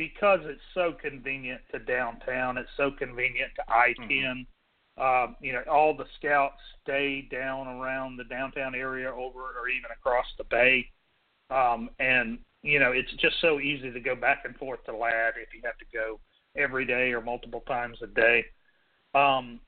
because 0.00 0.40
it's 0.44 0.62
so 0.72 0.94
convenient 0.98 1.60
to 1.70 1.78
downtown. 1.78 2.56
It's 2.56 2.70
so 2.78 2.90
convenient 2.90 3.50
to 3.56 3.62
I-10. 3.70 4.08
Mm-hmm. 4.08 4.40
Uh, 4.96 5.34
you 5.42 5.52
know, 5.52 5.62
all 5.70 5.94
the 5.94 6.06
scouts 6.16 6.60
stay 6.82 7.28
down 7.30 7.66
around 7.68 8.16
the 8.16 8.24
downtown 8.24 8.74
area, 8.74 9.10
over 9.10 9.40
or 9.40 9.68
even 9.68 9.90
across 9.92 10.24
the 10.38 10.44
bay, 10.44 10.86
um, 11.50 11.90
and 11.98 12.38
you 12.62 12.78
know, 12.78 12.92
it's 12.92 13.12
just 13.18 13.36
so 13.42 13.60
easy 13.60 13.90
to 13.90 14.00
go 14.00 14.14
back 14.14 14.44
and 14.44 14.56
forth 14.56 14.82
to 14.84 14.96
Ladd 14.96 15.34
if 15.36 15.54
you 15.54 15.60
have 15.64 15.76
to 15.78 15.84
go 15.92 16.18
every 16.56 16.86
day 16.86 17.12
or 17.12 17.20
multiple 17.20 17.62
times 17.66 17.98
a 18.02 18.06
day. 18.06 18.44
Um, 19.14 19.60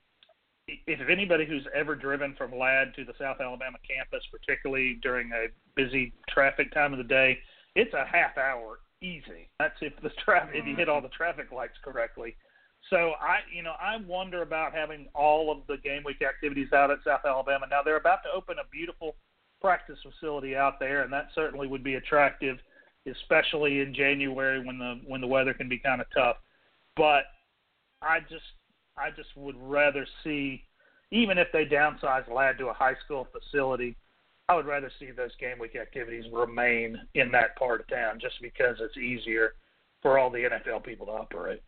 if 0.67 1.09
anybody 1.09 1.45
who's 1.45 1.67
ever 1.75 1.95
driven 1.95 2.33
from 2.35 2.57
Ladd 2.57 2.95
to 2.95 3.05
the 3.05 3.13
South 3.19 3.37
Alabama 3.39 3.77
campus, 3.87 4.23
particularly 4.31 4.99
during 5.01 5.31
a 5.31 5.47
busy 5.75 6.11
traffic 6.29 6.71
time 6.73 6.91
of 6.91 6.97
the 6.97 7.03
day, 7.03 7.37
it's 7.75 7.93
a 7.93 8.05
half 8.05 8.37
hour 8.37 8.79
easy. 9.03 9.49
That's 9.59 9.75
if 9.81 9.93
the 10.01 10.09
traffic 10.23 10.55
if 10.55 10.65
you 10.65 10.75
hit 10.75 10.89
all 10.89 10.97
mm-hmm. 10.97 11.05
the 11.05 11.09
traffic 11.09 11.51
lights 11.51 11.77
correctly. 11.83 12.35
So 12.89 13.13
I, 13.21 13.39
you 13.53 13.63
know, 13.63 13.73
I 13.79 13.97
wonder 14.05 14.41
about 14.41 14.73
having 14.73 15.07
all 15.13 15.51
of 15.51 15.59
the 15.67 15.77
game 15.77 16.03
week 16.03 16.21
activities 16.21 16.73
out 16.73 16.91
at 16.91 16.99
South 17.05 17.21
Alabama. 17.25 17.65
Now 17.69 17.81
they're 17.83 17.97
about 17.97 18.23
to 18.23 18.29
open 18.35 18.57
a 18.59 18.67
beautiful 18.71 19.15
practice 19.61 19.97
facility 20.03 20.55
out 20.55 20.79
there, 20.79 21.03
and 21.03 21.13
that 21.13 21.29
certainly 21.33 21.67
would 21.67 21.83
be 21.83 21.95
attractive, 21.95 22.57
especially 23.09 23.79
in 23.79 23.93
January 23.93 24.63
when 24.63 24.77
the 24.77 24.99
when 25.05 25.21
the 25.21 25.27
weather 25.27 25.53
can 25.53 25.69
be 25.69 25.79
kind 25.79 26.01
of 26.01 26.07
tough. 26.13 26.37
But 26.97 27.23
I 28.01 28.19
just 28.21 28.43
I 28.97 29.09
just 29.09 29.29
would 29.35 29.55
rather 29.59 30.05
see, 30.23 30.63
even 31.11 31.37
if 31.37 31.47
they 31.53 31.65
downsize 31.65 32.29
Ladd 32.29 32.57
to 32.57 32.67
a 32.67 32.73
high 32.73 32.95
school 33.05 33.27
facility, 33.31 33.95
I 34.49 34.55
would 34.55 34.65
rather 34.65 34.91
see 34.99 35.11
those 35.11 35.35
game 35.39 35.57
week 35.59 35.75
activities 35.75 36.25
remain 36.31 36.99
in 37.15 37.31
that 37.31 37.55
part 37.55 37.81
of 37.81 37.87
town 37.87 38.19
just 38.19 38.35
because 38.41 38.77
it's 38.79 38.97
easier 38.97 39.53
for 40.01 40.19
all 40.19 40.29
the 40.29 40.39
NFL 40.39 40.83
people 40.83 41.05
to 41.05 41.13
operate. 41.13 41.63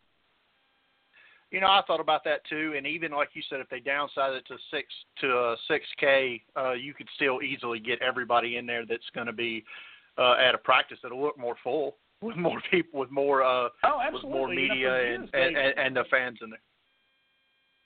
You 1.52 1.62
know, 1.62 1.68
I 1.68 1.82
thought 1.88 2.02
about 2.02 2.24
that 2.26 2.42
too, 2.50 2.74
and 2.76 2.86
even 2.86 3.12
like 3.12 3.30
you 3.34 3.42
said, 3.50 3.62
if 3.62 3.70
they 3.70 3.80
downsize 3.80 4.38
it 4.38 4.46
to 4.48 4.58
six 4.72 4.88
to 5.22 5.38
uh, 5.38 5.56
six 5.70 5.86
K, 5.98 6.42
uh, 6.58 6.74
you 6.74 6.94
could 6.94 7.08
still 7.16 7.42
easily 7.42 7.80
get 7.80 8.02
everybody 8.02 8.58
in 8.58 8.66
there 8.66 8.86
that's 8.86 9.10
going 9.14 9.28
to 9.28 9.34
be 9.34 9.64
uh, 10.18 10.34
at 10.34 10.54
a 10.56 10.58
practice 10.58 10.98
that'll 11.02 11.22
look 11.22 11.38
more 11.38 11.56
full 11.64 11.96
with 12.22 12.36
more 12.36 12.62
people, 12.72 13.00
with 13.00 13.12
more 13.12 13.42
uh, 13.42 13.70
oh, 13.84 14.00
with 14.12 14.24
more 14.24 14.50
media 14.50 14.76
you 14.76 14.88
know, 14.88 14.96
and, 14.96 15.30
and, 15.34 15.58
and 15.58 15.80
and 15.80 15.96
the 15.96 16.04
fans 16.12 16.40
in 16.42 16.50
there. 16.50 16.60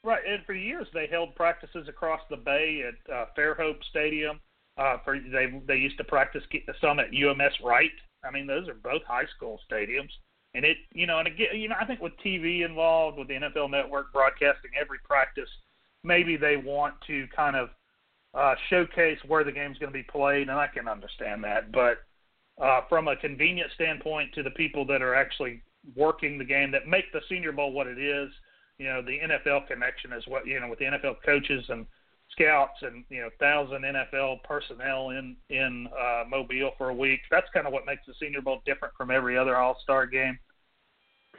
Right, 0.04 0.22
and 0.28 0.44
for 0.46 0.54
years 0.54 0.88
they 0.94 1.08
held 1.08 1.36
practices 1.36 1.88
across 1.88 2.22
the 2.30 2.38
bay 2.38 2.84
at 2.88 3.14
uh, 3.14 3.26
Fairhope 3.38 3.84
Stadium. 3.90 4.40
Uh, 4.80 4.98
for 5.04 5.20
they 5.20 5.62
they 5.68 5.76
used 5.76 5.98
to 5.98 6.06
practice 6.06 6.44
some 6.80 7.00
at 7.00 7.08
UMS 7.08 7.54
Wright. 7.64 7.92
I 8.24 8.32
mean, 8.32 8.48
those 8.48 8.70
are 8.70 8.76
both 8.76 9.02
high 9.06 9.26
school 9.36 9.60
stadiums, 9.70 10.12
and 10.54 10.64
it 10.64 10.78
you 10.94 11.06
know, 11.06 11.20
and 11.20 11.28
again, 11.28 11.48
you 11.54 11.68
know, 11.68 11.76
I 11.80 11.86
think 11.86 12.00
with 12.00 12.14
TV 12.26 12.66
involved, 12.66 13.18
with 13.18 13.28
the 13.28 13.34
NFL 13.34 13.72
Network 13.72 14.14
broadcasting 14.14 14.72
every 14.80 15.00
practice, 15.04 15.50
maybe 16.06 16.38
they 16.38 16.56
want 16.56 16.96
to 17.08 17.28
kind 17.36 17.58
of 17.58 17.70
uh, 18.34 18.56
showcase 18.70 19.20
where 19.28 19.44
the 19.44 19.52
game's 19.52 19.78
going 19.80 19.92
to 19.92 19.98
be 19.98 20.04
played, 20.04 20.48
and 20.48 20.58
I 20.58 20.68
can 20.68 20.88
understand 20.88 21.44
that. 21.44 21.74
But 21.74 21.98
uh, 22.64 22.82
from 22.88 23.10
a 23.10 23.18
convenience 23.18 23.74
standpoint, 23.76 24.34
to 24.36 24.44
the 24.44 24.52
people 24.52 24.86
that 24.86 25.02
are 25.02 25.14
actually 25.14 25.62
working 25.94 26.38
the 26.38 26.46
game, 26.46 26.72
that 26.72 26.88
make 26.88 27.12
the 27.12 27.22
Senior 27.28 27.52
Bowl 27.52 27.74
what 27.74 27.88
it 27.88 28.00
is, 28.00 28.30
you 28.78 28.86
know 28.86 29.02
the 29.02 29.20
NFL 29.20 29.68
connection 29.68 30.14
is 30.14 30.24
what 30.28 30.48
you 30.48 30.58
know 30.60 30.70
with 30.70 30.80
the 30.80 30.86
NFL 30.86 31.18
coaches 31.26 31.66
and 31.68 31.86
scouts 32.32 32.82
and 32.82 33.04
you 33.10 33.22
know 33.22 33.30
thousand 33.40 33.82
NFL 33.82 34.44
personnel 34.44 35.12
in 35.12 35.36
in 35.50 35.88
uh, 36.00 36.24
Mobile 36.30 36.72
for 36.78 36.90
a 36.90 36.94
week. 36.94 37.22
That's 37.32 37.48
kind 37.54 37.68
of 37.68 37.74
what 37.74 37.86
makes 37.86 38.02
the 38.08 38.14
Senior 38.20 38.42
Bowl 38.42 38.62
different 38.66 38.94
from 38.96 39.12
every 39.12 39.38
other 39.38 39.58
All 39.58 39.78
Star 39.84 40.06
game. 40.06 40.38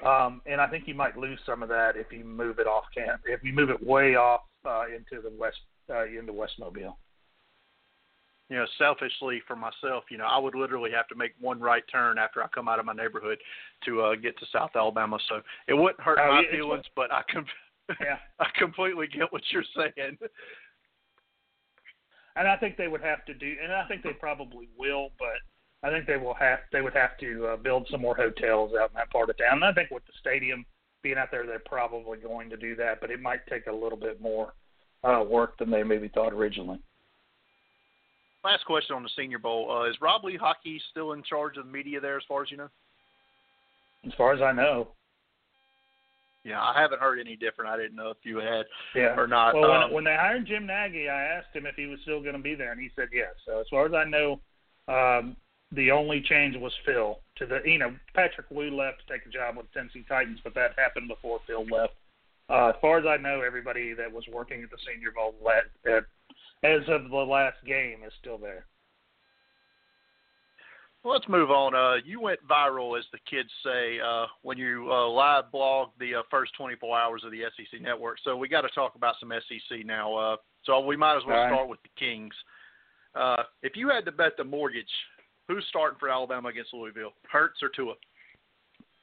Um, 0.05 0.41
and 0.47 0.61
I 0.61 0.67
think 0.67 0.89
you 0.89 0.95
might 0.95 1.19
lose 1.19 1.39
some 1.45 1.63
of 1.63 1.69
that 1.69 1.97
if 1.97 2.11
you 2.11 2.25
move 2.25 2.59
it 2.59 2.67
off 2.67 2.85
camp, 2.95 3.23
if 3.27 3.43
you 3.45 3.53
move 3.53 3.71
it 3.71 3.87
way 3.87 4.15
off 4.15 4.43
uh, 4.65 4.85
into 4.87 5.23
the 5.23 5.33
west 5.39 5.59
uh, 5.91 6.07
into 6.07 6.33
West 6.33 6.55
Mobile 6.59 6.97
you 8.51 8.57
know, 8.57 8.67
selfishly 8.79 9.41
for 9.47 9.55
myself, 9.55 10.05
you 10.11 10.19
know, 10.19 10.27
I 10.27 10.37
would 10.37 10.57
literally 10.57 10.91
have 10.91 11.07
to 11.09 11.15
make 11.15 11.33
one 11.41 11.61
right 11.61 11.85
turn 11.91 12.19
after 12.19 12.43
I 12.43 12.49
come 12.49 12.69
out 12.69 12.81
of 12.81 12.85
my 12.85 12.93
neighborhood 12.93 13.39
to 13.85 14.03
uh, 14.03 14.15
get 14.17 14.37
to 14.41 14.47
South 14.53 14.73
Alabama. 14.75 15.19
So 15.29 15.41
it 15.69 15.75
wouldn't 15.75 16.01
hurt 16.01 16.19
oh, 16.21 16.35
my 16.35 16.43
feelings, 16.51 16.85
but 16.97 17.13
I 17.13 17.23
com- 17.33 17.47
yeah. 18.01 18.19
I 18.41 18.47
completely 18.59 19.07
get 19.07 19.33
what 19.33 19.43
you're 19.51 19.63
saying. 19.77 20.19
And 22.41 22.49
I 22.49 22.57
think 22.57 22.77
they 22.79 22.89
would 22.89 23.03
have 23.03 23.25
to 23.27 23.35
do, 23.35 23.55
and 23.63 23.71
I 23.71 23.87
think 23.87 24.03
they 24.03 24.15
probably 24.15 24.67
will, 24.79 25.11
but 25.19 25.87
I 25.87 25.93
think 25.93 26.07
they 26.07 26.17
will 26.17 26.35
have 26.35 26.61
they 26.73 26.81
would 26.81 26.95
have 26.95 27.19
to 27.19 27.49
uh, 27.49 27.57
build 27.57 27.87
some 27.91 28.01
more 28.01 28.17
hotels 28.17 28.73
out 28.81 28.91
in 28.91 28.97
that 28.97 29.11
part 29.11 29.29
of 29.29 29.37
town. 29.37 29.63
And 29.63 29.65
I 29.65 29.73
think 29.73 29.91
with 29.91 30.07
the 30.07 30.13
stadium 30.19 30.65
being 31.03 31.19
out 31.19 31.29
there, 31.31 31.47
they're 31.47 31.59
probably 31.59 32.17
going 32.17 32.49
to 32.49 32.57
do 32.57 32.75
that, 32.77 33.03
but 33.03 33.11
it 33.11 33.21
might 33.21 33.47
take 33.47 33.67
a 33.67 33.73
little 33.73 33.99
bit 33.99 34.23
more 34.23 34.55
uh, 35.05 35.23
work 35.23 35.59
than 35.59 35.71
they 35.71 35.83
maybe 35.83 36.09
thought 36.09 36.33
originally 36.33 36.81
last 38.45 38.65
question 38.65 38.97
on 38.97 39.03
the 39.03 39.11
Senior 39.17 39.39
Bowl: 39.39 39.71
uh, 39.71 39.91
Is 39.91 39.97
Rob 40.01 40.23
Lehocky 40.23 40.79
still 40.91 41.13
in 41.13 41.23
charge 41.23 41.57
of 41.57 41.67
the 41.67 41.73
media 41.73 42.01
there, 42.01 42.17
as 42.17 42.23
far 42.27 42.43
as 42.43 42.51
you 42.51 42.57
know? 42.57 42.69
As 44.07 44.13
far 44.17 44.33
as 44.33 44.41
I 44.41 44.53
know. 44.53 44.89
Yeah, 46.45 46.61
I 46.61 46.81
haven't 46.81 47.01
heard 47.01 47.19
any 47.19 47.37
different. 47.37 47.71
I 47.71 47.77
didn't 47.77 47.97
know 47.97 48.11
if 48.11 48.19
you 48.23 48.39
had 48.39 48.65
yeah. 48.95 49.15
or 49.17 49.27
not. 49.27 49.55
Well, 49.55 49.71
um, 49.71 49.83
when, 49.83 49.93
when 49.93 50.05
they 50.05 50.17
hired 50.19 50.47
Jim 50.47 50.67
Nagy, 50.67 51.09
I 51.09 51.23
asked 51.23 51.55
him 51.55 51.67
if 51.67 51.75
he 51.75 51.87
was 51.87 52.01
still 52.03 52.21
going 52.21 52.37
to 52.37 52.43
be 52.43 52.55
there, 52.55 52.73
and 52.73 52.81
he 52.81 52.91
said 52.97 53.09
yes. 53.13 53.35
So 53.45 53.61
as 53.61 53.67
far 53.71 53.87
as 53.87 53.93
I 53.93 54.05
know, 54.05 54.41
um, 54.89 55.37
the 55.73 55.91
only 55.91 56.23
change 56.23 56.57
was 56.57 56.73
Phil 56.87 57.19
to 57.37 57.47
the. 57.47 57.61
You 57.65 57.79
know, 57.79 57.95
Patrick 58.15 58.51
Wu 58.51 58.75
left 58.75 59.07
to 59.07 59.13
take 59.13 59.27
a 59.27 59.31
job 59.31 59.57
with 59.57 59.67
the 59.67 59.81
Tennessee 59.81 60.05
Titans, 60.09 60.41
but 60.43 60.55
that 60.55 60.79
happened 60.79 61.09
before 61.09 61.41
Phil 61.47 61.67
left. 61.67 61.93
Uh, 62.49 62.71
as 62.71 62.75
far 62.81 62.99
as 62.99 63.05
I 63.07 63.17
know, 63.17 63.43
everybody 63.43 63.93
that 63.93 64.11
was 64.11 64.25
working 64.33 64.63
at 64.63 64.71
the 64.71 64.79
Senior 64.87 65.13
Bowl 65.13 65.35
at 65.47 66.05
as 66.63 66.83
of 66.89 67.11
the 67.11 67.17
last 67.17 67.57
game 67.67 68.01
is 68.05 68.13
still 68.21 68.39
there. 68.39 68.67
Well, 71.03 71.15
let's 71.15 71.29
move 71.29 71.51
on. 71.51 71.75
Uh, 71.75 71.97
you 72.05 72.21
went 72.21 72.41
viral, 72.47 72.99
as 72.99 73.07
the 73.11 73.19
kids 73.29 73.49
say, 73.65 73.99
uh, 74.01 74.27
when 74.43 74.59
you 74.59 74.89
uh, 74.91 75.09
live 75.09 75.45
blogged 75.53 75.93
the 75.99 76.17
uh, 76.17 76.23
first 76.31 76.53
24 76.59 76.99
hours 76.99 77.23
of 77.25 77.31
the 77.31 77.41
SEC 77.57 77.81
network. 77.81 78.19
So 78.23 78.37
we 78.37 78.49
got 78.49 78.63
to 78.63 78.69
talk 78.69 78.97
about 78.97 79.15
some 79.19 79.33
SEC 79.49 79.87
now. 79.87 80.15
Uh, 80.15 80.37
so 80.65 80.81
we 80.81 80.97
might 80.97 81.17
as 81.17 81.23
well 81.27 81.39
right. 81.39 81.51
start 81.51 81.69
with 81.71 81.81
the 81.83 81.89
Kings. 81.99 82.35
Uh, 83.15 83.45
if 83.63 83.77
you 83.77 83.89
had 83.89 84.05
to 84.05 84.13
bet 84.13 84.33
the 84.37 84.45
mortgage, 84.45 84.85
who's 85.49 85.65
starting 85.71 85.99
for 85.99 86.11
Alabama 86.11 86.49
against 86.49 86.75
Louisville? 86.75 87.13
Hurts 87.31 87.63
or 87.63 87.71
Tua? 87.71 87.95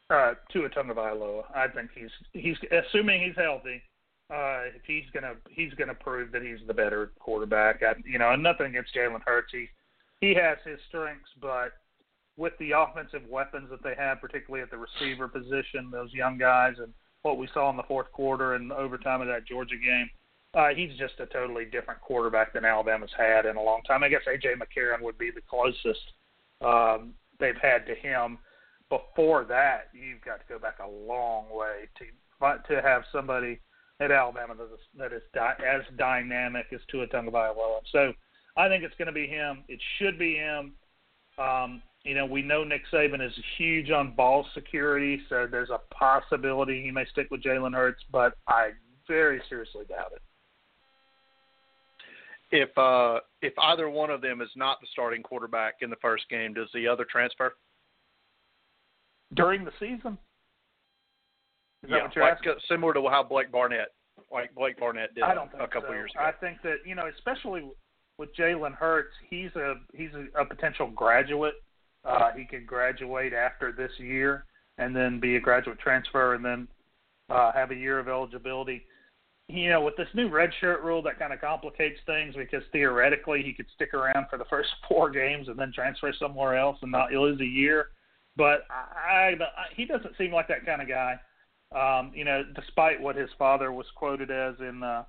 Uh, 0.09 0.35
Tua 0.53 0.69
Tagovailoa. 0.69 1.43
I 1.53 1.67
think 1.67 1.89
he's 1.93 2.11
he's 2.31 2.55
assuming 2.71 3.23
he's 3.23 3.35
healthy. 3.35 3.81
Uh, 4.29 4.69
if 4.75 4.83
he's 4.85 5.03
gonna 5.13 5.33
he's 5.49 5.73
gonna 5.73 5.95
prove 5.95 6.31
that 6.31 6.43
he's 6.43 6.59
the 6.67 6.73
better 6.73 7.11
quarterback. 7.19 7.81
I, 7.81 7.93
you 8.05 8.19
know, 8.19 8.31
and 8.31 8.41
nothing 8.41 8.67
against 8.67 8.95
Jalen 8.95 9.21
Hurts. 9.25 9.51
He 9.51 9.67
he 10.21 10.33
has 10.35 10.57
his 10.63 10.79
strengths, 10.87 11.29
but 11.41 11.73
with 12.37 12.53
the 12.59 12.71
offensive 12.71 13.27
weapons 13.27 13.69
that 13.69 13.83
they 13.83 13.95
have, 13.97 14.21
particularly 14.21 14.63
at 14.63 14.71
the 14.71 14.77
receiver 14.77 15.27
position, 15.27 15.89
those 15.91 16.13
young 16.13 16.37
guys, 16.37 16.75
and 16.77 16.93
what 17.23 17.37
we 17.37 17.49
saw 17.53 17.69
in 17.69 17.77
the 17.77 17.83
fourth 17.83 18.11
quarter 18.11 18.53
and 18.53 18.71
overtime 18.71 19.21
of 19.21 19.27
that 19.27 19.45
Georgia 19.45 19.75
game, 19.75 20.09
uh, 20.53 20.69
he's 20.75 20.97
just 20.97 21.19
a 21.19 21.25
totally 21.25 21.65
different 21.65 21.99
quarterback 21.99 22.53
than 22.53 22.63
Alabama's 22.63 23.11
had 23.17 23.45
in 23.45 23.57
a 23.57 23.61
long 23.61 23.81
time. 23.87 24.03
I 24.03 24.09
guess 24.09 24.21
AJ 24.27 24.53
McCarron 24.55 25.01
would 25.01 25.17
be 25.17 25.31
the 25.31 25.41
closest 25.41 25.99
um, 26.61 27.13
they've 27.39 27.57
had 27.61 27.85
to 27.87 27.95
him. 27.95 28.37
Before 28.89 29.43
that, 29.45 29.89
you've 29.93 30.21
got 30.21 30.37
to 30.37 30.45
go 30.47 30.57
back 30.57 30.77
a 30.79 30.87
long 30.87 31.45
way 31.51 31.89
to 31.97 32.05
to 32.69 32.81
have 32.81 33.01
somebody 33.11 33.59
at 33.99 34.11
Alabama 34.11 34.53
that 34.55 34.65
is, 34.65 34.79
that 34.97 35.11
is 35.11 35.23
di- 35.33 35.55
as 35.65 35.81
dynamic 35.97 36.67
as 36.71 36.79
Tua 36.89 37.07
Tagovailoa. 37.07 37.79
So 37.91 38.13
I 38.55 38.67
think 38.69 38.83
it's 38.83 38.95
going 38.97 39.07
to 39.07 39.11
be 39.11 39.27
him. 39.27 39.63
It 39.67 39.79
should 39.97 40.19
be 40.19 40.35
him. 40.35 40.73
Um, 41.37 41.81
you 42.07 42.15
know, 42.15 42.25
we 42.25 42.41
know 42.41 42.63
Nick 42.63 42.83
Saban 42.91 43.25
is 43.25 43.33
huge 43.57 43.91
on 43.91 44.15
ball 44.15 44.45
security, 44.53 45.21
so 45.27 45.45
there's 45.49 45.69
a 45.69 45.79
possibility 45.93 46.81
he 46.81 46.89
may 46.89 47.05
stick 47.11 47.27
with 47.29 47.43
Jalen 47.43 47.73
Hurts, 47.73 48.01
but 48.11 48.33
I 48.47 48.69
very 49.07 49.41
seriously 49.49 49.83
doubt 49.89 50.13
it. 50.13 50.21
If 52.49 52.77
uh, 52.77 53.19
if 53.41 53.53
either 53.59 53.89
one 53.89 54.09
of 54.09 54.21
them 54.21 54.41
is 54.41 54.49
not 54.55 54.79
the 54.79 54.87
starting 54.91 55.21
quarterback 55.21 55.75
in 55.81 55.89
the 55.89 55.97
first 55.97 56.29
game, 56.29 56.53
does 56.53 56.69
the 56.73 56.87
other 56.87 57.05
transfer 57.09 57.55
during 59.33 59.65
the 59.65 59.71
season? 59.77 60.17
Is 61.83 61.89
yeah, 61.89 61.97
that 61.97 62.03
what 62.03 62.15
you're 62.15 62.23
like, 62.23 62.37
asking? 62.37 62.53
similar 62.69 62.93
to 62.93 63.05
how 63.09 63.21
Blake 63.21 63.51
Barnett, 63.51 63.89
like 64.31 64.55
Blake 64.55 64.79
Barnett 64.79 65.13
did 65.13 65.25
I 65.25 65.33
don't 65.33 65.51
think 65.51 65.61
a 65.61 65.67
couple 65.67 65.89
so. 65.89 65.93
years 65.93 66.11
ago. 66.15 66.23
I 66.23 66.31
think 66.31 66.61
that 66.63 66.77
you 66.85 66.95
know, 66.95 67.11
especially 67.13 67.63
with 68.17 68.33
Jalen 68.33 68.75
Hurts, 68.75 69.13
he's 69.29 69.53
a 69.57 69.75
he's 69.93 70.11
a, 70.13 70.41
a 70.41 70.45
potential 70.45 70.89
graduate 70.95 71.55
uh, 72.05 72.31
he 72.35 72.45
could 72.45 72.65
graduate 72.65 73.33
after 73.33 73.71
this 73.71 73.91
year 73.97 74.45
and 74.77 74.95
then 74.95 75.19
be 75.19 75.35
a 75.35 75.39
graduate 75.39 75.79
transfer 75.79 76.35
and 76.35 76.45
then 76.45 76.67
uh, 77.29 77.51
have 77.51 77.71
a 77.71 77.75
year 77.75 77.99
of 77.99 78.07
eligibility. 78.07 78.83
You 79.49 79.69
know, 79.69 79.81
with 79.81 79.95
this 79.95 80.09
new 80.13 80.29
redshirt 80.29 80.83
rule, 80.83 81.01
that 81.03 81.19
kind 81.19 81.31
of 81.31 81.39
complicates 81.39 81.99
things 82.05 82.35
because 82.35 82.63
theoretically 82.71 83.43
he 83.43 83.53
could 83.53 83.67
stick 83.75 83.93
around 83.93 84.27
for 84.29 84.37
the 84.37 84.45
first 84.49 84.69
four 84.87 85.09
games 85.09 85.47
and 85.47 85.57
then 85.57 85.71
transfer 85.73 86.13
somewhere 86.17 86.57
else 86.57 86.77
and 86.81 86.91
not 86.91 87.11
lose 87.11 87.39
a 87.39 87.45
year. 87.45 87.87
But 88.35 88.65
I, 88.69 89.33
I, 89.39 89.73
he 89.75 89.85
doesn't 89.85 90.17
seem 90.17 90.31
like 90.31 90.47
that 90.49 90.65
kind 90.65 90.81
of 90.81 90.87
guy. 90.87 91.19
Um, 91.75 92.11
you 92.13 92.23
know, 92.23 92.43
despite 92.55 93.01
what 93.01 93.15
his 93.15 93.29
father 93.37 93.71
was 93.71 93.87
quoted 93.95 94.31
as 94.31 94.55
in 94.59 94.83
uh, 94.83 95.03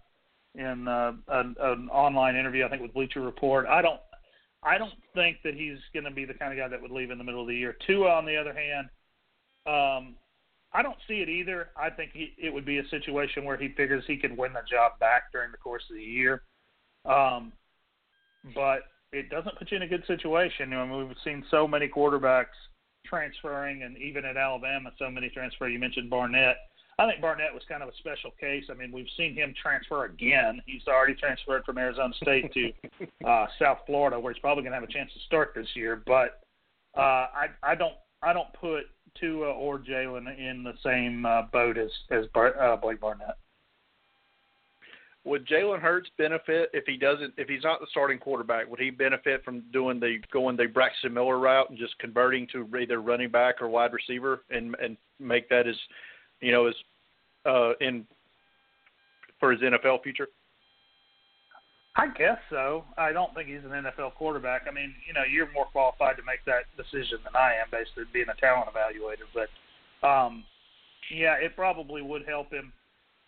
in 0.54 0.88
uh, 0.88 1.12
an, 1.28 1.54
an 1.61 1.88
online 1.90 2.37
interview, 2.37 2.64
I 2.64 2.68
think 2.68 2.83
with 2.83 2.95
Bleacher 2.95 3.21
Report. 3.21 3.66
I 3.66 3.83
don't 3.83 4.00
I 4.62 4.78
don't 4.78 4.94
think 5.14 5.38
that 5.44 5.54
he's 5.54 5.78
going 5.92 6.04
to 6.04 6.10
be 6.10 6.24
the 6.24 6.34
kind 6.34 6.52
of 6.52 6.58
guy 6.58 6.68
that 6.68 6.80
would 6.80 6.90
leave 6.90 7.10
in 7.10 7.18
the 7.18 7.24
middle 7.24 7.42
of 7.42 7.48
the 7.48 7.54
year. 7.54 7.76
Tua, 7.86 8.10
on 8.10 8.26
the 8.26 8.36
other 8.36 8.52
hand, 8.52 8.88
um, 9.66 10.16
I 10.72 10.82
don't 10.82 10.98
see 11.06 11.20
it 11.20 11.28
either. 11.28 11.70
I 11.76 11.90
think 11.90 12.10
he, 12.12 12.34
it 12.36 12.52
would 12.52 12.64
be 12.64 12.78
a 12.78 12.88
situation 12.88 13.44
where 13.44 13.56
he 13.56 13.68
figures 13.68 14.04
he 14.06 14.16
can 14.16 14.36
win 14.36 14.52
the 14.52 14.62
job 14.70 14.98
back 14.98 15.32
during 15.32 15.50
the 15.52 15.58
course 15.58 15.84
of 15.90 15.96
the 15.96 16.02
year. 16.02 16.42
Um, 17.04 17.52
but 18.54 18.80
it 19.12 19.30
doesn't 19.30 19.56
put 19.58 19.71
you 19.71 19.76
in 19.76 19.82
a 19.82 19.88
good 19.88 20.04
situation. 20.06 20.73
I 20.73 20.84
mean, 20.84 21.08
we've 21.08 21.16
seen 21.25 21.44
so 21.50 21.66
many 21.66 21.88
quarterbacks 21.88 22.47
transferring, 23.06 23.82
and 23.82 23.97
even 23.99 24.25
at 24.25 24.36
Alabama, 24.36 24.90
so 24.99 25.10
many 25.10 25.30
transfer. 25.30 25.68
You 25.68 25.78
mentioned 25.78 26.10
Barnett. 26.10 26.56
I 26.99 27.06
think 27.06 27.21
Barnett 27.21 27.54
was 27.54 27.63
kind 27.69 27.82
of 27.82 27.89
a 27.89 27.97
special 27.99 28.32
case. 28.41 28.65
I 28.71 28.75
mean, 28.75 28.91
we've 28.91 29.06
seen 29.17 29.34
him 29.34 29.54
transfer 29.61 30.06
again. 30.06 30.61
He's 30.67 30.82
already 30.89 31.15
transferred 31.15 31.65
from 31.65 31.78
Arizona 31.78 32.13
State 32.21 32.52
to 32.54 32.73
uh, 33.28 33.47
South 33.58 33.78
Florida, 33.87 34.19
where 34.19 34.32
he's 34.32 34.41
probably 34.41 34.65
going 34.65 34.73
to 34.73 34.80
have 34.80 34.89
a 34.89 34.93
chance 34.93 35.13
to 35.13 35.21
start 35.21 35.52
this 35.54 35.69
year. 35.75 36.02
But 36.04 36.41
uh, 36.97 37.26
I, 37.30 37.47
I 37.63 37.75
don't, 37.76 37.95
I 38.21 38.32
don't 38.32 38.52
put 38.61 38.84
Tua 39.21 39.52
or 39.52 39.78
Jalen 39.78 40.37
in 40.39 40.65
the 40.65 40.75
same 40.84 41.25
uh, 41.25 41.43
boat 41.52 41.78
as 41.78 41.91
as 42.11 42.26
Bar- 42.34 42.61
uh, 42.61 42.76
Blake 42.76 43.00
Barnett. 43.00 43.37
Would 45.25 45.47
Jalen 45.47 45.80
Hurts 45.80 46.08
benefit 46.17 46.71
if 46.73 46.84
he 46.87 46.97
doesn't? 46.97 47.34
If 47.37 47.49
he's 47.49 47.63
not 47.63 47.80
the 47.80 47.87
starting 47.91 48.19
quarterback, 48.19 48.69
would 48.69 48.80
he 48.80 48.91
benefit 48.91 49.45
from 49.45 49.63
doing 49.73 50.00
the 50.00 50.19
going 50.32 50.56
the 50.56 50.67
Braxton 50.67 51.15
Miller 51.15 51.39
route 51.39 51.71
and 51.71 51.78
just 51.78 51.99
converting 51.99 52.47
to 52.52 52.69
either 52.76 53.00
running 53.00 53.30
back 53.30 53.61
or 53.61 53.69
wide 53.69 53.93
receiver 53.93 54.43
and 54.50 54.75
and 54.82 54.97
make 55.21 55.49
that 55.49 55.69
as 55.69 55.76
you 56.40 56.52
know, 56.52 56.66
as 56.66 56.74
uh, 57.46 57.72
in 57.80 58.06
for 59.40 59.52
his 59.52 59.60
NFL 59.60 60.02
future? 60.02 60.28
I 61.96 62.06
guess 62.06 62.38
so. 62.48 62.84
I 62.96 63.12
don't 63.12 63.34
think 63.34 63.48
he's 63.48 63.64
an 63.64 63.70
NFL 63.70 64.14
quarterback. 64.14 64.62
I 64.68 64.72
mean, 64.72 64.94
you 65.06 65.12
know, 65.12 65.24
you're 65.30 65.50
more 65.52 65.66
qualified 65.66 66.16
to 66.16 66.22
make 66.22 66.44
that 66.46 66.64
decision 66.76 67.18
than 67.24 67.34
I 67.34 67.54
am, 67.54 67.66
on 67.72 68.06
being 68.12 68.26
a 68.30 68.40
talent 68.40 68.70
evaluator. 68.70 69.26
But 69.34 70.06
um, 70.06 70.44
yeah, 71.12 71.34
it 71.34 71.56
probably 71.56 72.02
would 72.02 72.24
help 72.26 72.52
him. 72.52 72.72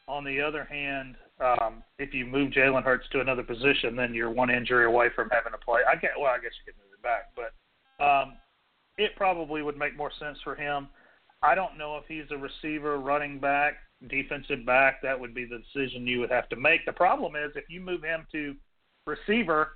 On 0.06 0.24
the 0.24 0.40
other 0.40 0.64
hand, 0.64 1.16
um, 1.40 1.82
if 1.98 2.12
you 2.12 2.26
move 2.26 2.52
Jalen 2.52 2.82
Hurts 2.82 3.06
to 3.12 3.20
another 3.20 3.42
position, 3.42 3.96
then 3.96 4.12
you're 4.12 4.30
one 4.30 4.50
injury 4.50 4.84
away 4.84 5.08
from 5.14 5.28
having 5.30 5.52
to 5.52 5.58
play. 5.64 5.80
I 5.88 5.96
get 5.96 6.12
well, 6.18 6.30
I 6.30 6.38
guess 6.38 6.52
you 6.58 6.72
could 6.72 6.78
move 6.78 6.94
it 6.94 7.02
back, 7.02 7.30
but 7.34 8.04
um, 8.04 8.34
it 8.98 9.12
probably 9.16 9.62
would 9.62 9.76
make 9.76 9.96
more 9.96 10.10
sense 10.18 10.38
for 10.42 10.54
him. 10.54 10.88
I 11.42 11.54
don't 11.54 11.78
know 11.78 11.96
if 11.96 12.04
he's 12.06 12.30
a 12.30 12.36
receiver, 12.36 12.98
running 12.98 13.38
back, 13.38 13.74
defensive 14.08 14.66
back. 14.66 15.00
That 15.02 15.18
would 15.18 15.34
be 15.34 15.46
the 15.46 15.58
decision 15.58 16.06
you 16.06 16.20
would 16.20 16.30
have 16.30 16.48
to 16.50 16.56
make. 16.56 16.84
The 16.84 16.92
problem 16.92 17.34
is 17.36 17.52
if 17.54 17.64
you 17.68 17.80
move 17.80 18.02
him 18.02 18.26
to 18.32 18.54
receiver, 19.06 19.72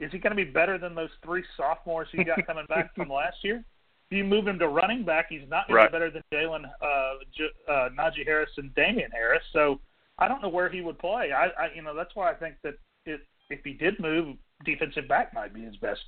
is 0.00 0.12
he 0.12 0.18
going 0.18 0.36
to 0.36 0.44
be 0.44 0.50
better 0.50 0.78
than 0.78 0.94
those 0.94 1.10
three 1.24 1.44
sophomores 1.56 2.08
you 2.12 2.24
got 2.24 2.46
coming 2.46 2.66
back 2.68 2.94
from 2.94 3.08
last 3.08 3.36
year? 3.42 3.64
If 4.10 4.16
you 4.16 4.24
move 4.24 4.46
him 4.46 4.58
to 4.58 4.68
running 4.68 5.04
back, 5.04 5.26
he's 5.28 5.48
not 5.48 5.66
going 5.66 5.76
right. 5.76 5.84
to 5.84 5.88
be 5.88 5.92
better 5.92 6.10
than 6.10 6.22
Jalen, 6.32 6.64
uh, 6.64 7.14
J- 7.36 7.50
uh, 7.68 7.88
Najee 7.98 8.24
Harris, 8.24 8.50
and 8.56 8.74
Damien 8.74 9.10
Harris. 9.10 9.42
So 9.52 9.80
I 10.18 10.28
don't 10.28 10.42
know 10.42 10.48
where 10.48 10.70
he 10.70 10.80
would 10.80 10.98
play. 10.98 11.32
I, 11.32 11.46
I 11.46 11.68
you 11.74 11.82
know, 11.82 11.94
that's 11.94 12.14
why 12.14 12.30
I 12.30 12.34
think 12.34 12.56
that 12.64 12.74
it, 13.04 13.20
if 13.50 13.60
he 13.64 13.72
did 13.72 13.98
move, 14.00 14.36
defensive 14.64 15.08
back 15.08 15.34
might 15.34 15.54
be 15.54 15.62
his 15.62 15.76
best 15.76 16.00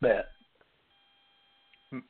bet 0.00 0.26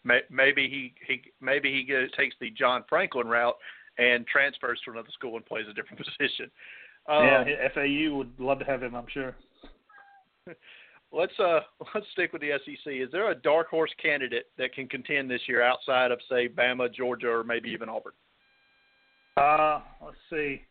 maybe 0.04 0.68
he 0.68 0.94
he 1.06 1.22
maybe 1.40 1.72
he 1.72 1.84
goes, 1.84 2.08
takes 2.16 2.34
the 2.40 2.50
John 2.50 2.84
Franklin 2.88 3.26
route 3.26 3.56
and 3.98 4.26
transfers 4.26 4.80
to 4.84 4.90
another 4.90 5.08
school 5.12 5.36
and 5.36 5.46
plays 5.46 5.66
a 5.70 5.74
different 5.74 5.98
position. 6.18 6.50
Um, 7.08 7.24
yeah, 7.24 7.68
FAU 7.74 8.16
would 8.16 8.32
love 8.38 8.58
to 8.58 8.64
have 8.64 8.82
him, 8.82 8.94
I'm 8.94 9.06
sure. 9.12 9.36
let's 11.12 11.32
uh 11.38 11.60
let's 11.94 12.06
stick 12.12 12.32
with 12.32 12.42
the 12.42 12.52
SEC. 12.64 12.92
Is 12.92 13.10
there 13.12 13.30
a 13.30 13.34
dark 13.34 13.68
horse 13.68 13.92
candidate 14.00 14.46
that 14.58 14.74
can 14.74 14.88
contend 14.88 15.30
this 15.30 15.42
year 15.48 15.62
outside 15.62 16.10
of 16.10 16.18
say 16.28 16.48
Bama, 16.48 16.92
Georgia, 16.92 17.28
or 17.28 17.44
maybe 17.44 17.70
even 17.70 17.88
Auburn? 17.88 18.12
Uh, 19.36 19.80
let's 20.04 20.16
see. 20.30 20.62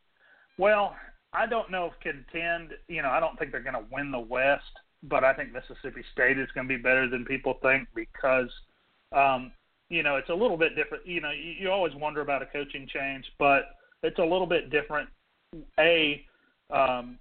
Well, 0.58 0.96
I 1.34 1.46
don't 1.46 1.70
know 1.70 1.92
if 1.92 2.00
contend. 2.00 2.72
You 2.88 3.02
know, 3.02 3.10
I 3.10 3.20
don't 3.20 3.38
think 3.38 3.52
they're 3.52 3.62
going 3.62 3.76
to 3.76 3.86
win 3.92 4.12
the 4.12 4.20
West, 4.20 4.64
but 5.04 5.24
I 5.24 5.34
think 5.34 5.52
Mississippi 5.52 6.04
State 6.14 6.40
is 6.40 6.48
going 6.54 6.68
to 6.68 6.78
be 6.78 6.82
better 6.82 7.10
than 7.10 7.26
people 7.26 7.60
think 7.62 7.88
because 7.94 8.50
um, 9.12 9.52
you 9.90 10.04
know, 10.04 10.16
it's 10.16 10.30
a 10.30 10.34
little 10.34 10.58
bit 10.58 10.76
different. 10.76 11.06
You 11.06 11.22
know, 11.22 11.32
you, 11.32 11.54
you 11.60 11.72
always 11.72 11.94
wonder 11.96 12.22
about 12.22 12.42
a 12.42 12.48
coaching 12.48 12.88
change, 12.92 13.26
but 13.38 13.76
it's 14.04 14.20
a 14.20 14.24
little 14.24 14.48
bit 14.48 14.70
different. 14.70 15.10
A, 15.80 16.26
um, 16.72 17.18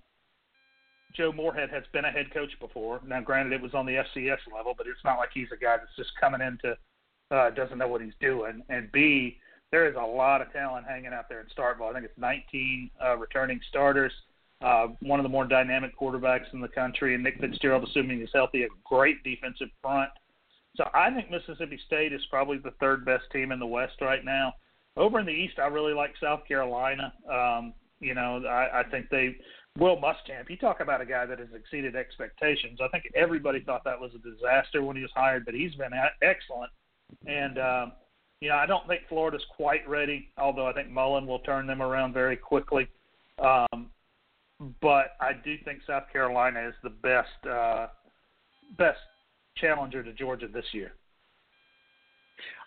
Joe 1.14 1.32
Moorhead 1.32 1.70
has 1.70 1.84
been 1.92 2.04
a 2.04 2.10
head 2.10 2.32
coach 2.32 2.50
before. 2.60 3.00
Now, 3.06 3.20
granted, 3.20 3.52
it 3.52 3.62
was 3.62 3.74
on 3.74 3.86
the 3.86 4.02
FCS 4.16 4.38
level, 4.54 4.74
but 4.76 4.86
it's 4.86 5.04
not 5.04 5.18
like 5.18 5.30
he's 5.32 5.48
a 5.52 5.56
guy 5.56 5.76
that's 5.76 5.94
just 5.96 6.10
coming 6.20 6.40
into 6.40 6.76
uh, 7.30 7.50
doesn't 7.50 7.78
know 7.78 7.88
what 7.88 8.00
he's 8.00 8.14
doing. 8.20 8.62
And 8.68 8.90
B, 8.92 9.38
there 9.70 9.88
is 9.88 9.96
a 9.96 10.06
lot 10.06 10.40
of 10.40 10.52
talent 10.52 10.86
hanging 10.86 11.12
out 11.12 11.28
there 11.28 11.40
in 11.40 11.46
Starkville. 11.46 11.90
I 11.90 11.92
think 11.92 12.04
it's 12.04 12.18
19 12.18 12.90
uh, 13.02 13.16
returning 13.16 13.60
starters. 13.68 14.12
Uh, 14.60 14.88
one 15.00 15.18
of 15.18 15.24
the 15.24 15.28
more 15.28 15.44
dynamic 15.44 15.98
quarterbacks 15.98 16.52
in 16.52 16.60
the 16.60 16.68
country, 16.68 17.14
and 17.14 17.22
Nick 17.22 17.40
Fitzgerald, 17.40 17.86
assuming 17.88 18.20
he's 18.20 18.28
healthy, 18.32 18.62
a 18.62 18.68
great 18.84 19.22
defensive 19.24 19.68
front. 19.82 20.10
So 20.76 20.84
I 20.92 21.10
think 21.10 21.30
Mississippi 21.30 21.78
State 21.86 22.12
is 22.12 22.22
probably 22.30 22.58
the 22.58 22.72
third 22.80 23.04
best 23.04 23.24
team 23.32 23.52
in 23.52 23.58
the 23.58 23.66
West 23.66 23.94
right 24.00 24.24
now. 24.24 24.54
Over 24.96 25.20
in 25.20 25.26
the 25.26 25.32
East, 25.32 25.58
I 25.58 25.66
really 25.66 25.92
like 25.92 26.14
South 26.20 26.40
Carolina. 26.46 27.12
Um, 27.30 27.74
you 28.00 28.14
know, 28.14 28.44
I, 28.46 28.80
I 28.80 28.82
think 28.90 29.08
they 29.10 29.36
Will 29.76 29.96
Muschamp, 29.96 30.48
you 30.48 30.56
talk 30.56 30.78
about 30.78 31.00
a 31.00 31.06
guy 31.06 31.26
that 31.26 31.40
has 31.40 31.48
exceeded 31.52 31.96
expectations. 31.96 32.78
I 32.80 32.86
think 32.88 33.04
everybody 33.16 33.60
thought 33.60 33.82
that 33.84 34.00
was 34.00 34.12
a 34.14 34.18
disaster 34.18 34.84
when 34.84 34.94
he 34.94 35.02
was 35.02 35.10
hired, 35.16 35.44
but 35.44 35.54
he's 35.54 35.74
been 35.74 35.90
excellent. 36.22 36.70
And 37.26 37.58
um, 37.58 37.92
you 38.40 38.50
know, 38.50 38.56
I 38.56 38.66
don't 38.66 38.86
think 38.86 39.02
Florida's 39.08 39.44
quite 39.56 39.86
ready, 39.88 40.30
although 40.38 40.66
I 40.66 40.72
think 40.72 40.90
Mullen 40.90 41.26
will 41.26 41.40
turn 41.40 41.66
them 41.66 41.82
around 41.82 42.12
very 42.12 42.36
quickly. 42.36 42.86
Um, 43.40 43.90
but 44.80 45.16
I 45.20 45.32
do 45.44 45.56
think 45.64 45.80
South 45.88 46.04
Carolina 46.12 46.68
is 46.68 46.74
the 46.84 46.90
best 46.90 47.46
uh, 47.50 47.88
best 48.78 49.00
challenger 49.56 50.02
to 50.02 50.12
Georgia 50.12 50.48
this 50.48 50.66
year. 50.72 50.92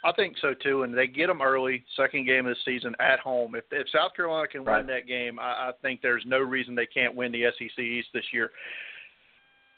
I 0.06 0.12
think 0.14 0.36
so 0.42 0.54
too, 0.54 0.84
and 0.84 0.98
they 0.98 1.08
get 1.08 1.28
them 1.28 1.42
early, 1.42 1.84
second 1.96 2.26
game 2.26 2.46
of 2.46 2.56
the 2.56 2.72
season 2.72 2.96
at 3.00 3.20
home. 3.20 3.56
If 3.56 3.66
if 3.72 3.88
South 3.90 4.14
Carolina 4.16 4.48
can 4.48 4.64
right. 4.64 4.78
win 4.78 4.88
that 4.88 5.08
game, 5.08 5.40
I, 5.40 5.70
I 5.70 5.72
think 5.82 6.02
there's 6.02 6.24
no 6.26 6.40
reason 6.40 6.76
they 6.76 6.86
can't 6.86 7.16
win 7.16 7.32
the 7.32 7.46
SEC 7.58 7.80
East 7.80 8.10
this 8.14 8.24
year. 8.32 8.52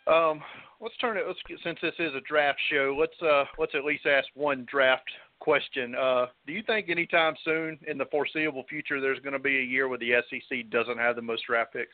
Um, 0.07 0.41
let's 0.81 0.97
turn 0.97 1.17
it. 1.17 1.23
Let's 1.27 1.39
get, 1.47 1.59
since 1.63 1.79
this 1.81 1.93
is 1.99 2.13
a 2.15 2.21
draft 2.27 2.59
show, 2.71 2.95
let's 2.99 3.19
uh 3.21 3.45
let's 3.57 3.73
at 3.75 3.85
least 3.85 4.05
ask 4.05 4.27
one 4.33 4.65
draft 4.69 5.09
question. 5.39 5.95
Uh, 5.95 6.27
do 6.45 6.53
you 6.53 6.63
think 6.63 6.89
anytime 6.89 7.35
soon 7.45 7.79
in 7.87 7.97
the 7.97 8.05
foreseeable 8.05 8.65
future 8.69 8.99
there's 8.99 9.19
going 9.19 9.33
to 9.33 9.39
be 9.39 9.57
a 9.57 9.63
year 9.63 9.87
where 9.87 9.97
the 9.97 10.11
SEC 10.29 10.69
doesn't 10.69 10.97
have 10.97 11.15
the 11.15 11.21
most 11.21 11.43
draft 11.47 11.73
picks? 11.73 11.93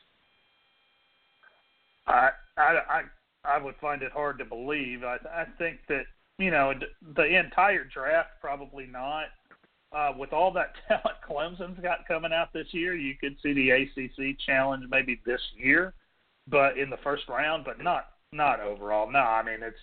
I 2.08 2.30
I 2.58 2.62
I, 2.62 3.02
I 3.48 3.58
would 3.58 3.76
find 3.82 4.02
it 4.02 4.12
hard 4.12 4.38
to 4.40 4.46
believe. 4.46 5.04
I 5.04 5.18
I 5.34 5.46
think 5.58 5.80
that 5.90 6.06
you 6.38 6.52
know 6.52 6.74
the 7.16 7.38
entire 7.38 7.84
draft 7.84 8.30
probably 8.42 8.86
not. 8.86 9.26
Uh, 9.92 10.12
with 10.18 10.34
all 10.34 10.52
that 10.52 10.74
talent 10.88 11.18
Clemson's 11.28 11.80
got 11.82 12.08
coming 12.08 12.34
out 12.34 12.52
this 12.54 12.68
year, 12.72 12.96
you 12.96 13.16
could 13.16 13.38
see 13.42 13.54
the 13.54 13.70
ACC 13.70 14.38
challenge 14.46 14.84
maybe 14.90 15.22
this 15.26 15.42
year, 15.56 15.94
but 16.48 16.78
in 16.78 16.90
the 16.90 16.98
first 16.98 17.24
round, 17.30 17.64
but 17.64 17.82
not 17.82 18.08
not 18.32 18.60
overall. 18.60 19.10
No, 19.10 19.20
I 19.20 19.44
mean 19.44 19.64
it's 19.64 19.78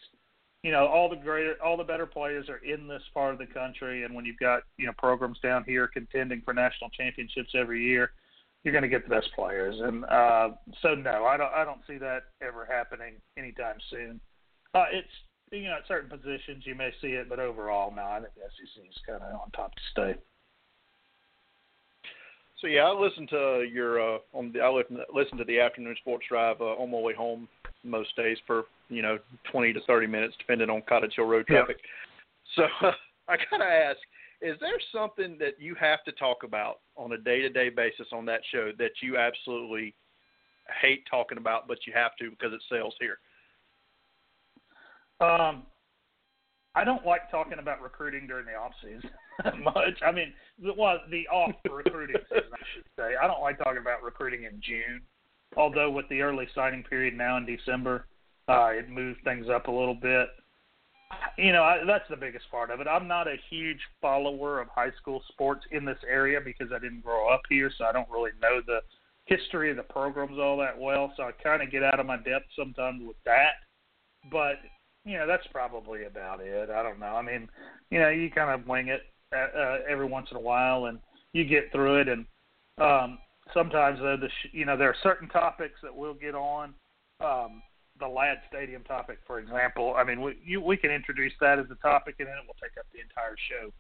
you 0.63 0.71
know 0.71 0.87
all 0.87 1.09
the 1.09 1.17
greater 1.17 1.55
all 1.65 1.77
the 1.77 1.85
better 1.85 2.07
players 2.07 2.49
are 2.49 2.59
in 2.59 2.87
this 2.87 3.03
part 3.15 3.33
of 3.33 3.39
the 3.39 3.47
country 3.47 4.05
and 4.05 4.15
when 4.15 4.25
you've 4.25 4.39
got 4.39 4.63
you 4.77 4.87
know 4.87 4.93
programs 4.99 5.39
down 5.41 5.65
here 5.65 5.89
contending 5.89 6.41
for 6.45 6.55
national 6.55 6.91
championships 6.91 7.51
every 7.55 7.83
year 7.83 8.13
you're 8.65 8.73
going 8.73 8.83
to 8.83 8.89
get 8.89 9.09
the 9.09 9.15
best 9.15 9.29
players. 9.35 9.77
And 9.81 10.05
uh 10.05 10.51
so 10.83 10.95
no 10.95 11.25
i 11.25 11.37
don't 11.37 11.53
i 11.53 11.65
don't 11.65 11.81
see 11.87 11.99
that 11.99 12.25
ever 12.43 12.67
happening 12.71 13.15
anytime 13.37 13.77
soon. 13.91 14.21
Uh 14.75 14.85
it's 14.93 15.09
you 15.51 15.65
know 15.65 15.77
at 15.77 15.89
certain 15.89 16.09
positions 16.09 16.65
you 16.65 16.75
may 16.75 16.91
see 17.01 17.09
it 17.09 17.29
but 17.29 17.39
overall 17.39 17.93
no 17.95 18.03
i 18.03 18.21
think 18.21 18.33
the 18.35 18.41
sec 18.41 18.85
is 18.89 18.97
kind 19.07 19.23
of 19.23 19.41
on 19.41 19.51
top 19.51 19.73
to 19.75 19.81
stay. 19.91 20.15
So 22.63 22.69
yeah, 22.69 22.83
I 22.83 22.93
listened 22.93 23.29
to 23.31 23.67
your 23.71 24.01
uh, 24.01 24.19
on 24.33 24.53
the 24.53 24.61
I 24.61 24.71
listened 25.13 25.39
to 25.39 25.45
the 25.45 25.59
afternoon 25.59 25.97
sports 26.01 26.27
drive 26.29 26.61
uh, 26.61 26.77
on 26.79 26.93
my 26.93 26.99
way 26.99 27.13
home 27.13 27.49
most 27.83 28.15
days 28.15 28.39
for 28.47 28.65
you 28.89 29.03
know 29.03 29.19
20 29.51 29.73
to 29.73 29.81
30 29.81 30.07
minutes, 30.07 30.37
depending 30.39 30.71
on 30.71 30.81
Cottage 30.89 31.15
Hill 31.17 31.25
Road 31.25 31.47
traffic. 31.49 31.79
So 32.55 32.63
uh, 32.83 32.93
I 33.29 33.37
gotta 33.51 33.65
ask, 33.65 33.99
is 34.43 34.59
there 34.61 34.79
something 34.93 35.37
that 35.39 35.61
you 35.61 35.75
have 35.77 36.03
to 36.05 36.13
talk 36.13 36.43
about 36.45 36.81
on 36.97 37.13
a 37.13 37.19
day-to-day 37.19 37.71
basis 37.71 38.09
on 38.13 38.27
that 38.27 38.41
show 38.51 38.71
that 38.79 38.91
you 39.01 39.17
absolutely 39.17 39.95
hate 40.81 41.05
talking 41.11 41.39
about, 41.39 41.69
but 41.69 41.79
you 41.87 41.93
have 41.95 42.13
to 42.19 42.31
because 42.31 42.53
it 42.53 42.63
sells 42.69 42.95
here? 43.01 43.19
Um, 45.21 45.65
I 46.75 46.85
don't 46.85 47.07
like 47.07 47.31
talking 47.31 47.59
about 47.59 47.81
recruiting 47.81 48.27
during 48.27 48.47
the 48.47 48.55
off 48.55 48.73
season 48.83 49.63
much. 49.63 49.99
I 50.05 50.11
mean, 50.11 50.33
well, 50.77 50.99
the 51.11 51.29
off 51.29 51.55
recruiting 51.71 52.17
season, 52.29 52.51
I 52.53 52.65
should 52.75 52.85
say. 52.99 53.15
I 53.23 53.27
don't 53.27 53.41
like 53.41 53.59
talking 53.59 53.81
about 53.81 54.03
recruiting 54.03 54.45
in 54.45 54.61
June 54.61 55.03
although 55.57 55.91
with 55.91 56.09
the 56.09 56.21
early 56.21 56.47
signing 56.55 56.83
period 56.83 57.15
now 57.15 57.37
in 57.37 57.47
December, 57.47 58.07
uh, 58.49 58.71
it 58.73 58.89
moves 58.89 59.19
things 59.25 59.47
up 59.49 59.69
a 59.69 59.71
little 59.71 59.95
bit. 59.95 60.29
You 61.39 61.53
know, 61.53 61.63
I, 61.63 61.79
that's 61.87 62.09
the 62.11 62.17
biggest 62.17 62.51
part 62.51 62.71
of 62.71 62.81
it. 62.81 62.87
I'm 62.87 63.09
not 63.09 63.27
a 63.27 63.37
huge 63.51 63.81
follower 64.01 64.61
of 64.61 64.69
high 64.69 64.93
school 65.01 65.23
sports 65.29 65.65
in 65.71 65.85
this 65.85 65.99
area 66.09 66.41
because 66.45 66.73
I 66.73 66.79
didn't 66.79 67.03
grow 67.03 67.33
up 67.33 67.43
here, 67.49 67.71
so 67.77 67.85
I 67.85 67.93
don't 67.93 68.11
really 68.11 68.33
know 68.41 68.61
the 68.67 68.81
history 69.25 69.71
of 69.71 69.77
the 69.77 69.83
programs 69.83 70.39
all 70.39 70.59
that 70.59 70.79
well. 70.79 71.13
So 71.17 71.25
I 71.25 71.33
kind 71.33 71.63
of 71.63 71.71
get 71.71 71.83
out 71.83 72.01
of 72.01 72.07
my 72.07 72.17
depth 72.17 72.47
sometimes 72.57 73.03
with 73.07 73.17
that. 73.25 73.53
But 74.31 74.57
you 75.05 75.19
know, 75.19 75.27
that's 75.27 75.47
probably 75.49 76.05
about 76.05 76.41
it. 76.41 76.71
I 76.71 76.83
don't 76.83 77.01
know. 77.01 77.07
I 77.07 77.23
mean, 77.23 77.49
you 77.91 77.99
know, 77.99 78.09
you 78.09 78.31
kind 78.31 78.51
of 78.51 78.69
wing 78.69 78.89
it 78.89 79.03
uh, 79.35 79.59
uh 79.59 79.79
every 79.89 80.07
once 80.07 80.29
in 80.31 80.37
a 80.37 80.41
while, 80.41 80.87
and 80.87 80.99
you 81.33 81.45
get 81.45 81.73
through 81.73 82.01
it. 82.01 82.09
And 82.09 82.27
um, 82.79 83.19
sometimes 83.53 83.99
though 84.01 84.17
the 84.17 84.29
sh- 84.29 84.53
you 84.53 84.65
know 84.65 84.77
there 84.77 84.89
are 84.89 84.97
certain 85.03 85.29
topics 85.29 85.81
that 85.83 85.95
we'll 85.95 86.15
get 86.15 86.35
on 86.35 86.75
um, 87.21 87.63
the 87.99 88.07
Ladd 88.07 88.39
Stadium 88.49 88.83
topic, 88.85 89.19
for 89.27 89.39
example. 89.39 89.95
I 89.97 90.05
mean, 90.05 90.21
we 90.21 90.39
you, 90.45 90.61
we 90.61 90.77
can 90.77 90.91
introduce 90.91 91.33
that 91.41 91.59
as 91.59 91.67
a 91.71 91.77
topic, 91.77 92.17
and 92.19 92.29
then 92.29 92.37
it 92.37 92.47
will 92.47 92.57
take 92.61 92.77
up 92.79 92.87
the 92.93 93.01
entire 93.01 93.37
show. 93.49 93.73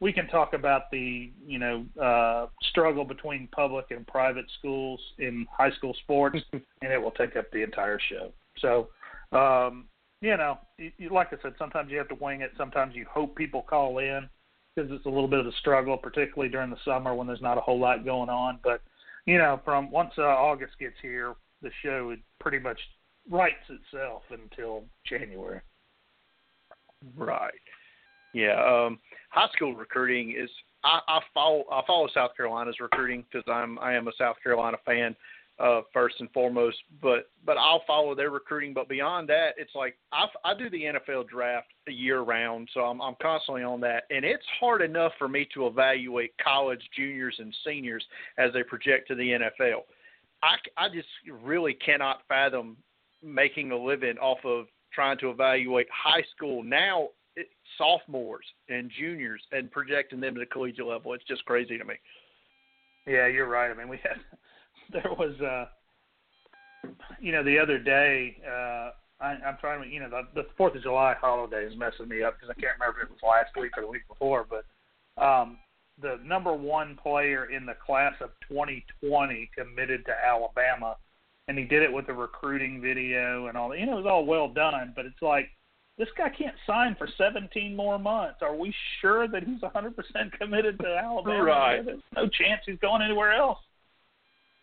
We 0.00 0.12
can 0.12 0.28
talk 0.28 0.54
about 0.54 0.90
the 0.90 1.30
you 1.46 1.58
know 1.58 1.84
uh, 2.00 2.46
struggle 2.70 3.04
between 3.04 3.48
public 3.48 3.86
and 3.90 4.06
private 4.06 4.46
schools 4.58 5.00
in 5.18 5.46
high 5.50 5.70
school 5.72 5.94
sports, 6.02 6.38
and 6.52 6.92
it 6.92 7.00
will 7.00 7.12
take 7.12 7.36
up 7.36 7.50
the 7.52 7.62
entire 7.62 7.98
show. 8.08 8.32
So, 8.58 8.88
um, 9.36 9.86
you 10.20 10.36
know, 10.36 10.58
you, 10.78 10.92
you, 10.98 11.10
like 11.10 11.28
I 11.32 11.36
said, 11.42 11.54
sometimes 11.58 11.90
you 11.90 11.98
have 11.98 12.08
to 12.08 12.16
wing 12.16 12.40
it. 12.42 12.52
Sometimes 12.56 12.94
you 12.94 13.06
hope 13.10 13.36
people 13.36 13.62
call 13.62 13.98
in 13.98 14.28
because 14.74 14.90
it's 14.90 15.06
a 15.06 15.10
little 15.10 15.28
bit 15.28 15.40
of 15.40 15.46
a 15.46 15.52
struggle, 15.52 15.96
particularly 15.96 16.50
during 16.50 16.70
the 16.70 16.76
summer 16.84 17.14
when 17.14 17.26
there's 17.26 17.42
not 17.42 17.58
a 17.58 17.60
whole 17.60 17.78
lot 17.78 18.04
going 18.04 18.28
on. 18.28 18.58
But 18.62 18.82
you 19.26 19.38
know, 19.38 19.60
from 19.64 19.90
once 19.90 20.12
uh, 20.18 20.22
August 20.22 20.72
gets 20.78 20.96
here, 21.02 21.34
the 21.62 21.70
show 21.82 22.10
it 22.10 22.20
pretty 22.40 22.58
much 22.58 22.78
writes 23.28 23.56
itself 23.68 24.22
until 24.30 24.84
January. 25.08 25.60
Right. 27.16 27.52
Yeah. 28.32 28.62
Um, 28.62 28.98
high 29.30 29.48
school 29.54 29.74
recruiting 29.74 30.36
is. 30.38 30.50
I, 30.82 31.00
I 31.08 31.20
follow. 31.34 31.64
I 31.70 31.82
follow 31.86 32.08
South 32.14 32.30
Carolina's 32.36 32.80
recruiting 32.80 33.24
because 33.30 33.44
I'm. 33.50 33.78
I 33.80 33.94
am 33.94 34.08
a 34.08 34.12
South 34.18 34.36
Carolina 34.42 34.78
fan 34.84 35.14
uh, 35.60 35.82
first 35.92 36.16
and 36.20 36.30
foremost. 36.32 36.76
But 37.02 37.30
but 37.44 37.56
I'll 37.58 37.82
follow 37.86 38.14
their 38.14 38.30
recruiting. 38.30 38.72
But 38.72 38.88
beyond 38.88 39.28
that, 39.28 39.50
it's 39.58 39.74
like 39.74 39.96
I, 40.12 40.26
I 40.44 40.54
do 40.56 40.70
the 40.70 40.82
NFL 40.82 41.28
draft 41.28 41.68
year 41.86 42.20
round, 42.20 42.68
so 42.72 42.80
I'm 42.80 43.00
I'm 43.00 43.14
constantly 43.20 43.62
on 43.62 43.80
that, 43.80 44.04
and 44.10 44.24
it's 44.24 44.44
hard 44.58 44.82
enough 44.82 45.12
for 45.18 45.28
me 45.28 45.46
to 45.54 45.66
evaluate 45.66 46.32
college 46.42 46.82
juniors 46.96 47.36
and 47.38 47.54
seniors 47.66 48.04
as 48.38 48.52
they 48.52 48.62
project 48.62 49.08
to 49.08 49.14
the 49.14 49.30
NFL. 49.30 49.82
I 50.42 50.56
I 50.76 50.88
just 50.88 51.08
really 51.42 51.74
cannot 51.74 52.22
fathom 52.28 52.76
making 53.22 53.70
a 53.70 53.76
living 53.76 54.18
off 54.18 54.38
of 54.44 54.66
trying 54.92 55.18
to 55.18 55.30
evaluate 55.30 55.86
high 55.92 56.24
school 56.34 56.62
now 56.62 57.08
sophomores 57.78 58.44
and 58.68 58.90
juniors 58.98 59.40
and 59.52 59.70
projecting 59.70 60.20
them 60.20 60.34
to 60.34 60.40
the 60.40 60.46
collegiate 60.46 60.86
level. 60.86 61.12
It's 61.14 61.24
just 61.24 61.44
crazy 61.44 61.78
to 61.78 61.84
me. 61.84 61.94
Yeah, 63.06 63.26
you're 63.26 63.48
right. 63.48 63.70
I 63.70 63.74
mean, 63.74 63.88
we 63.88 63.98
had 64.02 64.18
there 64.92 65.12
was 65.12 65.40
uh 65.40 65.66
you 67.20 67.32
know 67.32 67.44
the 67.44 67.58
other 67.58 67.78
day 67.78 68.36
uh 68.46 68.90
I, 69.22 69.36
I'm 69.46 69.58
trying 69.60 69.82
to 69.82 69.88
you 69.88 70.00
know 70.00 70.10
the 70.10 70.22
the 70.34 70.48
Fourth 70.56 70.74
of 70.74 70.82
July 70.82 71.14
holiday 71.20 71.64
is 71.64 71.76
messing 71.76 72.08
me 72.08 72.22
up 72.22 72.36
because 72.38 72.54
I 72.56 72.60
can't 72.60 72.78
remember 72.78 73.02
if 73.02 73.08
it 73.08 73.12
was 73.12 73.20
last 73.22 73.60
week 73.60 73.72
or 73.76 73.82
the 73.82 73.88
week 73.88 74.06
before, 74.08 74.46
but 74.48 74.64
um 75.22 75.58
the 76.00 76.18
number 76.24 76.54
one 76.54 76.98
player 77.02 77.46
in 77.46 77.66
the 77.66 77.74
class 77.74 78.14
of 78.22 78.30
2020 78.48 79.50
committed 79.54 80.04
to 80.06 80.12
Alabama, 80.26 80.96
and 81.50 81.58
he 81.58 81.64
did 81.64 81.82
it 81.82 81.92
with 81.92 82.08
a 82.08 82.12
recruiting 82.12 82.80
video 82.80 83.48
and 83.48 83.58
all 83.58 83.70
that. 83.70 83.80
You 83.80 83.86
know, 83.86 83.94
it 83.94 84.04
was 84.04 84.06
all 84.08 84.24
well 84.24 84.46
done, 84.46 84.92
but 84.94 85.04
it's 85.04 85.20
like 85.20 85.48
this 85.98 86.06
guy 86.16 86.28
can't 86.28 86.54
sign 86.64 86.94
for 86.96 87.08
17 87.18 87.74
more 87.74 87.98
months. 87.98 88.38
Are 88.40 88.54
we 88.54 88.72
sure 89.00 89.26
that 89.26 89.42
he's 89.42 89.60
100% 89.60 89.94
committed 90.38 90.78
to 90.78 90.86
Alabama? 90.86 91.42
Right. 91.44 91.84
There's 91.84 92.02
no 92.14 92.28
chance 92.28 92.60
he's 92.66 92.78
going 92.78 93.02
anywhere 93.02 93.32
else. 93.32 93.58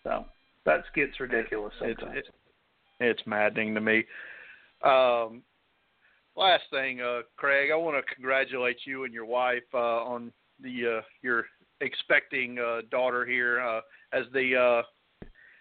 So 0.06 0.24
that 0.66 0.84
gets 0.96 1.20
ridiculous 1.20 1.74
sometimes. 1.78 2.14
It's, 2.16 2.28
it's, 2.30 3.18
it's 3.20 3.28
maddening 3.28 3.76
to 3.76 3.82
me. 3.82 4.06
Um, 4.82 5.44
last 6.38 6.64
thing, 6.72 7.02
uh, 7.02 7.24
Creg, 7.36 7.70
I 7.70 7.76
want 7.76 7.98
to 7.98 8.16
congratulate 8.16 8.78
you 8.86 9.04
and 9.04 9.14
your 9.14 9.26
wife 9.26 9.64
uh, 9.74 9.78
on 10.06 10.32
the 10.64 11.00
uh, 11.00 11.02
your 11.22 11.48
expecting 11.82 12.60
uh, 12.60 12.84
daughter 12.90 13.26
here 13.26 13.60
uh, 13.60 13.82
as 14.14 14.24
the 14.32 14.56
uh, 14.56 14.84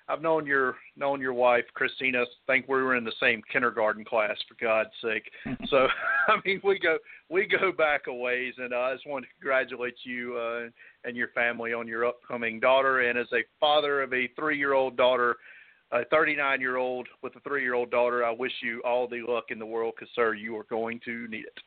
I've 0.09 0.23
known 0.23 0.47
your 0.47 0.77
known 0.97 1.21
your 1.21 1.33
wife, 1.33 1.65
Christina. 1.75 2.23
I 2.23 2.27
think 2.47 2.69
we 2.69 2.81
were 2.81 2.95
in 2.95 3.05
the 3.05 3.13
same 3.21 3.43
kindergarten 3.53 4.05
class, 4.05 4.37
for 4.49 4.55
God's 4.65 4.91
sake. 5.03 5.31
so, 5.69 5.89
I 6.29 6.37
mean, 6.45 6.61
we 6.63 6.79
go 6.79 6.99
we 7.29 7.47
go 7.47 7.73
back 7.73 8.03
a 8.07 8.15
ways, 8.15 8.55
and 8.59 8.73
uh, 8.73 8.79
I 8.79 8.95
just 8.95 9.07
wanted 9.07 9.27
to 9.27 9.33
congratulate 9.41 9.97
you 10.05 10.37
uh, 10.37 10.69
and 11.05 11.17
your 11.17 11.29
family 11.29 11.73
on 11.73 11.89
your 11.89 12.07
upcoming 12.07 12.61
daughter. 12.61 13.01
And 13.01 13.19
as 13.19 13.27
a 13.33 13.43
father 13.59 14.03
of 14.03 14.13
a 14.13 14.29
three-year-old 14.37 14.97
daughter, 14.97 15.37
a 15.91 16.05
39-year-old 16.13 17.09
with 17.23 17.35
a 17.35 17.41
three-year-old 17.41 17.91
daughter, 17.91 18.25
I 18.25 18.31
wish 18.31 18.53
you 18.63 18.83
all 18.85 19.09
the 19.09 19.23
luck 19.27 19.47
in 19.51 19.59
the 19.59 19.67
world, 19.67 19.95
because 19.97 20.13
sir, 20.15 20.35
you 20.35 20.57
are 20.57 20.67
going 20.71 21.01
to 21.05 21.27
need 21.29 21.47
it. 21.47 21.59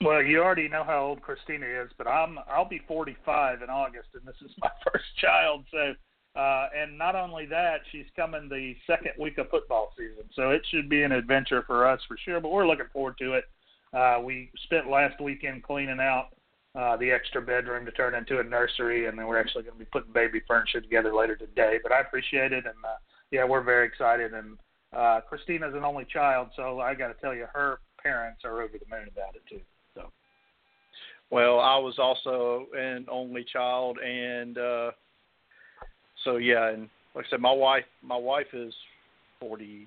Well, 0.00 0.22
you 0.22 0.40
already 0.40 0.68
know 0.68 0.84
how 0.84 1.04
old 1.06 1.22
Christina 1.22 1.66
is, 1.66 1.90
but 1.98 2.06
I'm 2.06 2.38
I'll 2.48 2.68
be 2.68 2.80
45 2.88 3.62
in 3.62 3.70
August, 3.70 4.08
and 4.14 4.26
this 4.26 4.36
is 4.44 4.50
my 4.60 4.70
first 4.92 5.06
child, 5.20 5.64
so 5.70 5.94
Uh, 6.36 6.68
and 6.76 6.96
not 6.96 7.16
only 7.16 7.46
that, 7.46 7.80
she's 7.90 8.06
coming 8.14 8.48
the 8.48 8.74
second 8.86 9.12
week 9.18 9.38
of 9.38 9.50
football 9.50 9.92
season, 9.96 10.24
so 10.34 10.50
it 10.50 10.62
should 10.70 10.88
be 10.88 11.02
an 11.02 11.12
adventure 11.12 11.64
for 11.66 11.86
us 11.88 12.00
for 12.06 12.16
sure. 12.24 12.40
But 12.40 12.52
we're 12.52 12.66
looking 12.66 12.86
forward 12.92 13.16
to 13.18 13.32
it. 13.34 13.44
Uh, 13.92 14.20
we 14.22 14.50
spent 14.64 14.88
last 14.88 15.20
weekend 15.20 15.62
cleaning 15.62 15.98
out 16.00 16.28
uh, 16.74 16.96
the 16.96 17.10
extra 17.10 17.40
bedroom 17.40 17.84
to 17.86 17.90
turn 17.92 18.14
into 18.14 18.38
a 18.38 18.44
nursery, 18.44 19.06
and 19.06 19.18
then 19.18 19.26
we're 19.26 19.40
actually 19.40 19.64
going 19.64 19.74
to 19.74 19.78
be 19.78 19.90
putting 19.90 20.12
baby 20.12 20.40
furniture 20.46 20.80
together 20.80 21.14
later 21.14 21.34
today. 21.34 21.78
But 21.82 21.92
I 21.92 22.00
appreciate 22.00 22.52
it, 22.52 22.66
and 22.66 22.76
uh, 22.84 22.98
yeah, 23.30 23.44
we're 23.44 23.62
very 23.62 23.86
excited. 23.86 24.34
And 24.34 24.58
uh, 24.92 25.20
Christina's 25.28 25.74
an 25.74 25.84
only 25.84 26.04
child, 26.04 26.48
so 26.54 26.80
I 26.80 26.94
got 26.94 27.08
to 27.08 27.14
tell 27.14 27.34
you, 27.34 27.46
her 27.52 27.80
parents 28.02 28.42
are 28.44 28.62
over 28.62 28.74
the 28.74 28.86
moon 28.94 29.08
about 29.10 29.34
it 29.34 29.42
too. 29.48 29.60
So. 29.94 30.12
Well, 31.30 31.58
I 31.58 31.78
was 31.78 31.98
also 31.98 32.66
an 32.76 33.06
only 33.10 33.44
child, 33.44 33.98
and 33.98 34.56
uh, 34.56 34.90
so 36.24 36.36
yeah, 36.36 36.70
and 36.70 36.88
like 37.14 37.26
I 37.26 37.30
said, 37.30 37.40
my 37.40 37.52
wife, 37.52 37.84
my 38.02 38.16
wife 38.16 38.46
is 38.52 38.72
forty 39.40 39.86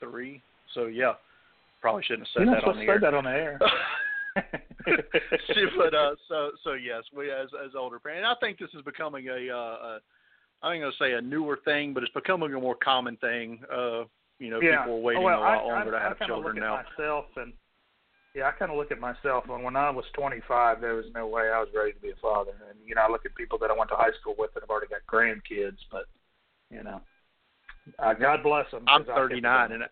three. 0.00 0.42
So 0.74 0.86
yeah, 0.86 1.14
probably 1.80 2.02
shouldn't 2.04 2.28
have 2.34 2.46
said 2.46 2.54
that 2.54 2.64
on 2.68 2.76
the 2.76 2.82
air. 2.82 3.00
that 3.00 3.14
on 3.14 3.24
the 3.24 3.30
air. 3.30 3.58
but 5.78 5.94
uh, 5.94 6.14
so 6.28 6.50
so 6.62 6.72
yes, 6.74 7.02
we 7.16 7.30
as 7.30 7.48
as 7.64 7.72
older 7.76 7.98
parents, 7.98 8.28
I 8.30 8.34
think 8.44 8.58
this 8.58 8.70
is 8.74 8.82
becoming 8.82 9.28
a, 9.28 9.50
uh, 9.50 9.56
a 9.56 9.98
I 10.62 10.74
ain't 10.74 10.82
gonna 10.82 10.92
say 10.98 11.12
a 11.12 11.20
newer 11.20 11.58
thing, 11.64 11.94
but 11.94 12.02
it's 12.02 12.12
becoming 12.12 12.52
a 12.54 12.60
more 12.60 12.76
common 12.76 13.16
thing. 13.16 13.60
Uh, 13.72 14.04
you 14.38 14.50
know, 14.50 14.60
yeah. 14.60 14.82
people 14.82 14.98
are 14.98 15.00
waiting 15.00 15.22
oh, 15.22 15.26
well, 15.26 15.38
a 15.38 15.40
lot 15.40 15.58
I, 15.58 15.62
longer 15.62 15.96
I, 15.96 15.98
to 15.98 16.08
have 16.08 16.16
I 16.20 16.26
children 16.26 16.54
look 16.56 16.62
now. 16.62 16.78
At 16.78 16.86
myself 16.98 17.24
and 17.36 17.52
yeah, 18.36 18.48
I 18.48 18.52
kind 18.52 18.70
of 18.70 18.76
look 18.76 18.92
at 18.92 19.00
myself 19.00 19.44
and 19.48 19.64
when 19.64 19.76
I 19.76 19.88
was 19.88 20.04
25, 20.12 20.82
there 20.82 20.94
was 20.94 21.06
no 21.14 21.26
way 21.26 21.44
I 21.48 21.58
was 21.58 21.68
ready 21.74 21.92
to 21.92 22.00
be 22.00 22.10
a 22.10 22.16
father. 22.20 22.52
And 22.68 22.78
you 22.86 22.94
know, 22.94 23.00
I 23.00 23.10
look 23.10 23.24
at 23.24 23.34
people 23.34 23.56
that 23.60 23.70
I 23.70 23.76
went 23.76 23.88
to 23.90 23.96
high 23.96 24.12
school 24.20 24.34
with 24.38 24.52
that 24.52 24.62
have 24.62 24.68
already 24.68 24.88
got 24.88 25.00
grandkids, 25.10 25.78
but 25.90 26.04
you 26.70 26.82
know, 26.82 27.00
uh, 27.98 28.12
God 28.12 28.42
bless 28.42 28.70
them. 28.70 28.84
I'm 28.88 29.06
39 29.06 29.72
and 29.72 29.84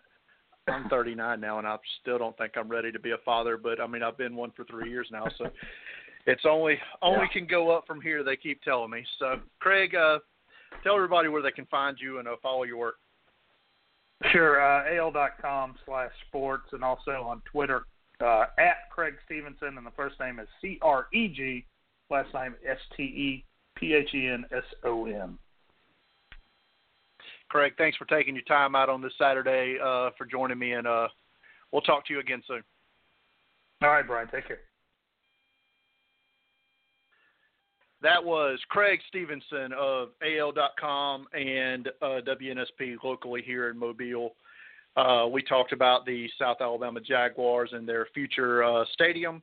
I'm 0.69 0.89
39 0.91 1.41
now, 1.41 1.59
and 1.59 1.67
I 1.67 1.77
still 2.03 2.19
don't 2.19 2.37
think 2.37 2.53
I'm 2.57 2.69
ready 2.69 2.93
to 2.93 2.99
be 2.99 3.13
a 3.13 3.19
father. 3.25 3.57
But 3.57 3.81
I 3.81 3.87
mean, 3.87 4.03
I've 4.03 4.19
been 4.19 4.37
one 4.37 4.53
for 4.55 4.65
three 4.65 4.91
years 4.91 5.09
now, 5.11 5.27
so 5.39 5.47
it's 6.27 6.45
only 6.45 6.79
only 7.01 7.27
Yeah. 7.27 7.33
can 7.33 7.47
go 7.47 7.71
up 7.71 7.87
from 7.87 8.03
here. 8.03 8.23
They 8.23 8.37
keep 8.37 8.63
telling 8.63 8.91
me. 8.91 9.07
So, 9.19 9.41
Creg, 9.61 9.95
uh, 9.95 10.19
tell 10.83 10.97
everybody 10.97 11.29
where 11.29 11.43
they 11.43 11.51
can 11.51 11.67
find 11.67 11.97
you 11.99 12.19
and 12.19 12.29
uh, 12.29 12.37
follow 12.43 12.65
your 12.65 12.77
work. 12.77 12.97
Sure, 14.33 14.61
uh, 14.61 14.95
al.com 14.95 15.77
slash 15.87 16.13
sports 16.29 16.69
and 16.73 16.85
also 16.85 17.13
on 17.13 17.41
Twitter 17.51 17.87
uh, 18.21 18.47
at 18.59 18.91
Creg 18.91 19.15
Stephenson 19.25 19.77
and 19.79 19.87
the 19.87 19.93
first 19.97 20.19
name 20.21 20.39
is 20.39 20.49
C 20.61 20.79
R 20.83 21.07
E 21.13 21.29
G, 21.29 21.65
last 22.11 22.33
name 22.35 22.55
S 22.69 22.79
T 22.97 23.03
E 23.03 23.45
P 23.77 23.95
H 23.95 24.15
E 24.15 24.29
N 24.29 24.45
S 24.53 24.65
O 24.85 25.07
N. 25.07 25.39
Creg, 27.49 27.75
thanks 27.77 27.97
for 27.97 28.05
taking 28.07 28.35
your 28.35 28.45
time 28.45 28.75
out 28.75 28.89
on 28.89 29.01
this 29.01 29.13
Saturday 29.19 29.77
uh, 29.81 30.11
for 30.17 30.25
joining 30.31 30.59
me, 30.59 30.73
and 30.73 30.87
uh, 30.87 31.09
we'll 31.73 31.83
talk 31.83 32.07
to 32.07 32.13
you 32.13 32.21
again 32.21 32.43
soon. 32.47 32.63
All 33.83 33.91
right, 33.91 34.07
Brian, 34.07 34.29
take 34.29 34.47
care. 34.47 34.61
That 38.03 38.23
was 38.23 38.59
Creg 38.69 38.99
Stephenson 39.09 39.73
of 39.79 40.11
AL.com 40.23 41.27
and 41.33 41.89
uh, 42.03 42.21
WNSP 42.27 42.97
locally 43.03 43.43
here 43.45 43.71
in 43.71 43.79
Mobile. 43.79 44.35
Uh, 44.97 45.27
we 45.31 45.43
talked 45.43 45.73
about 45.73 46.07
the 46.07 46.29
South 46.39 46.59
Alabama 46.61 47.01
Jaguars 47.01 47.71
and 47.73 47.89
their 47.89 48.07
future 48.15 48.63
uh, 48.63 48.85
stadium. 48.93 49.43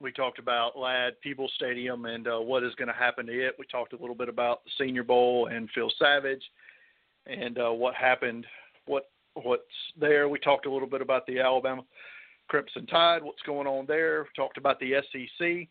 We 0.00 0.12
talked 0.12 0.38
about 0.38 0.78
Ladd 0.78 1.14
Peebles 1.22 1.52
Stadium 1.56 2.04
and 2.04 2.28
uh, 2.28 2.38
what 2.38 2.62
is 2.62 2.74
going 2.74 2.88
to 2.88 2.94
happen 2.94 3.26
to 3.26 3.46
it. 3.46 3.56
We 3.58 3.66
talked 3.66 3.92
a 3.92 3.96
little 3.96 4.14
bit 4.14 4.28
about 4.28 4.62
the 4.64 4.70
Senior 4.78 5.02
Bowl 5.02 5.48
and 5.50 5.68
Phil 5.74 5.90
Savage 5.98 6.42
and 7.26 7.58
uh, 7.58 7.70
what 7.70 7.94
happened, 7.94 8.46
what 8.86 9.10
what's 9.34 9.62
there. 9.98 10.28
We 10.28 10.38
talked 10.38 10.66
a 10.66 10.70
little 10.70 10.88
bit 10.88 11.00
about 11.00 11.26
the 11.26 11.40
Alabama 11.40 11.82
Crimson 12.48 12.86
Tide, 12.86 13.22
what's 13.22 13.42
going 13.42 13.66
on 13.66 13.86
there. 13.86 14.22
We 14.22 14.28
talked 14.36 14.58
about 14.58 14.78
the 14.80 14.94
SEC 15.12 15.68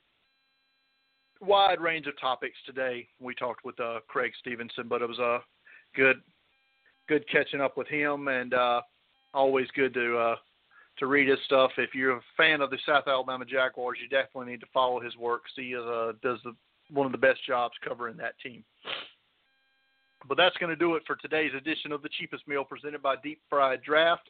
wide 1.42 1.82
range 1.82 2.08
of 2.08 2.20
topics 2.20 2.58
today. 2.66 3.08
We 3.20 3.36
talked 3.36 3.66
with 3.66 3.80
uh, 3.80 4.00
Creg 4.08 4.32
Stephenson, 4.40 4.88
but 4.88 5.02
it 5.02 5.08
was 5.08 5.20
a 5.20 5.40
good, 5.96 6.22
good 7.08 7.26
catching 7.32 7.62
up 7.62 7.78
with 7.78 7.88
him, 7.88 8.28
and 8.28 8.54
uh, 8.54 8.82
always 9.34 9.68
good 9.76 9.94
to 9.94 10.18
uh, 10.18 10.36
to 10.98 11.08
read 11.08 11.28
his 11.28 11.39
stuff. 11.46 11.72
If 11.78 11.94
you're 11.94 12.18
a 12.18 12.22
fan 12.38 12.62
of 12.62 12.70
the 12.70 12.78
South 12.86 13.04
Alabama 13.08 13.46
Jaguars, 13.46 13.98
you 14.02 14.08
definitely 14.08 14.52
need 14.52 14.62
to 14.62 14.68
follow 14.74 15.00
his 15.00 15.15
work. 15.18 15.44
See, 15.56 15.76
uh, 15.76 16.13
does 16.22 16.39
the 16.44 16.56
one 16.91 17.06
of 17.06 17.12
the 17.12 17.18
best 17.18 17.39
jobs 17.46 17.74
covering 17.88 18.18
that 18.18 18.39
team. 18.41 18.63
But 20.28 20.38
that's 20.38 20.58
going 20.58 20.72
to 20.72 20.76
do 20.76 20.96
it 20.96 21.04
for 21.06 21.15
today's 21.15 21.52
edition 21.56 21.91
of 21.91 22.02
the 22.02 22.10
cheapest 22.18 22.48
meal 22.48 22.63
presented 22.63 23.02
by 23.02 23.15
Deep 23.24 23.39
Fried 23.50 23.82
Draft. 23.84 24.30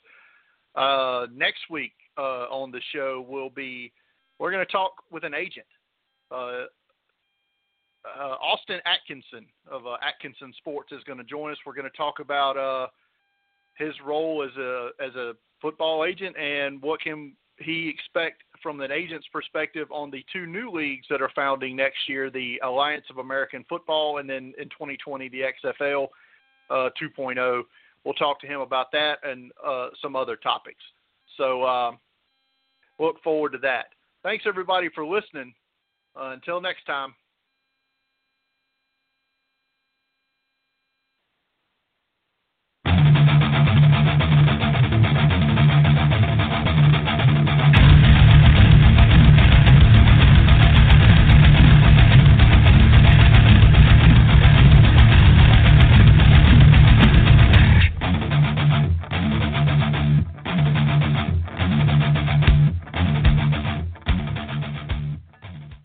Uh, 0.75 1.27
next 1.33 1.61
week 1.69 1.93
uh, 2.17 2.47
on 2.49 2.69
the 2.69 2.81
show 2.93 3.25
we'll 3.27 3.49
be 3.49 3.93
we're 4.39 4.51
going 4.51 4.65
to 4.65 4.71
talk 4.71 4.91
with 5.09 5.23
an 5.23 5.33
agent. 5.33 5.65
Uh, 6.29 6.65
uh, 8.19 8.35
Austin 8.41 8.79
Atkinson 8.85 9.45
of 9.69 9.85
uh, 9.87 9.97
Atkinson 10.01 10.53
Sports 10.57 10.91
is 10.91 11.03
going 11.03 11.17
to 11.17 11.23
join 11.23 11.51
us. 11.51 11.57
We're 11.65 11.75
going 11.75 11.89
to 11.89 11.97
talk 11.97 12.19
about 12.19 12.57
uh, 12.57 12.87
his 13.77 13.93
role 14.05 14.43
as 14.43 14.55
a 14.57 14.89
as 14.99 15.15
a 15.15 15.33
football 15.61 16.05
agent 16.05 16.35
and 16.37 16.81
what 16.81 17.01
can 17.01 17.33
he 17.57 17.87
expect 17.87 18.43
from 18.61 18.81
an 18.81 18.91
agent's 18.91 19.27
perspective 19.31 19.87
on 19.91 20.11
the 20.11 20.25
two 20.31 20.45
new 20.45 20.69
leagues 20.69 21.05
that 21.09 21.21
are 21.21 21.31
founding 21.35 21.75
next 21.75 22.09
year, 22.09 22.29
the 22.29 22.59
Alliance 22.63 23.05
of 23.09 23.19
American 23.19 23.63
Football, 23.69 24.17
and 24.17 24.29
then 24.29 24.53
in 24.57 24.65
2020 24.69 25.29
the 25.29 25.41
XFL 25.63 26.07
uh, 26.69 26.89
2.0. 27.01 27.63
We'll 28.03 28.13
talk 28.15 28.39
to 28.41 28.47
him 28.47 28.59
about 28.59 28.91
that 28.91 29.19
and 29.23 29.51
uh, 29.65 29.89
some 30.01 30.15
other 30.15 30.35
topics. 30.35 30.81
So 31.37 31.63
uh, 31.63 31.91
look 32.99 33.21
forward 33.23 33.53
to 33.53 33.57
that. 33.59 33.85
Thanks 34.23 34.45
everybody 34.47 34.89
for 34.93 35.05
listening. 35.05 35.53
Uh, 36.15 36.31
until 36.31 36.61
next 36.61 36.85
time. 36.85 37.13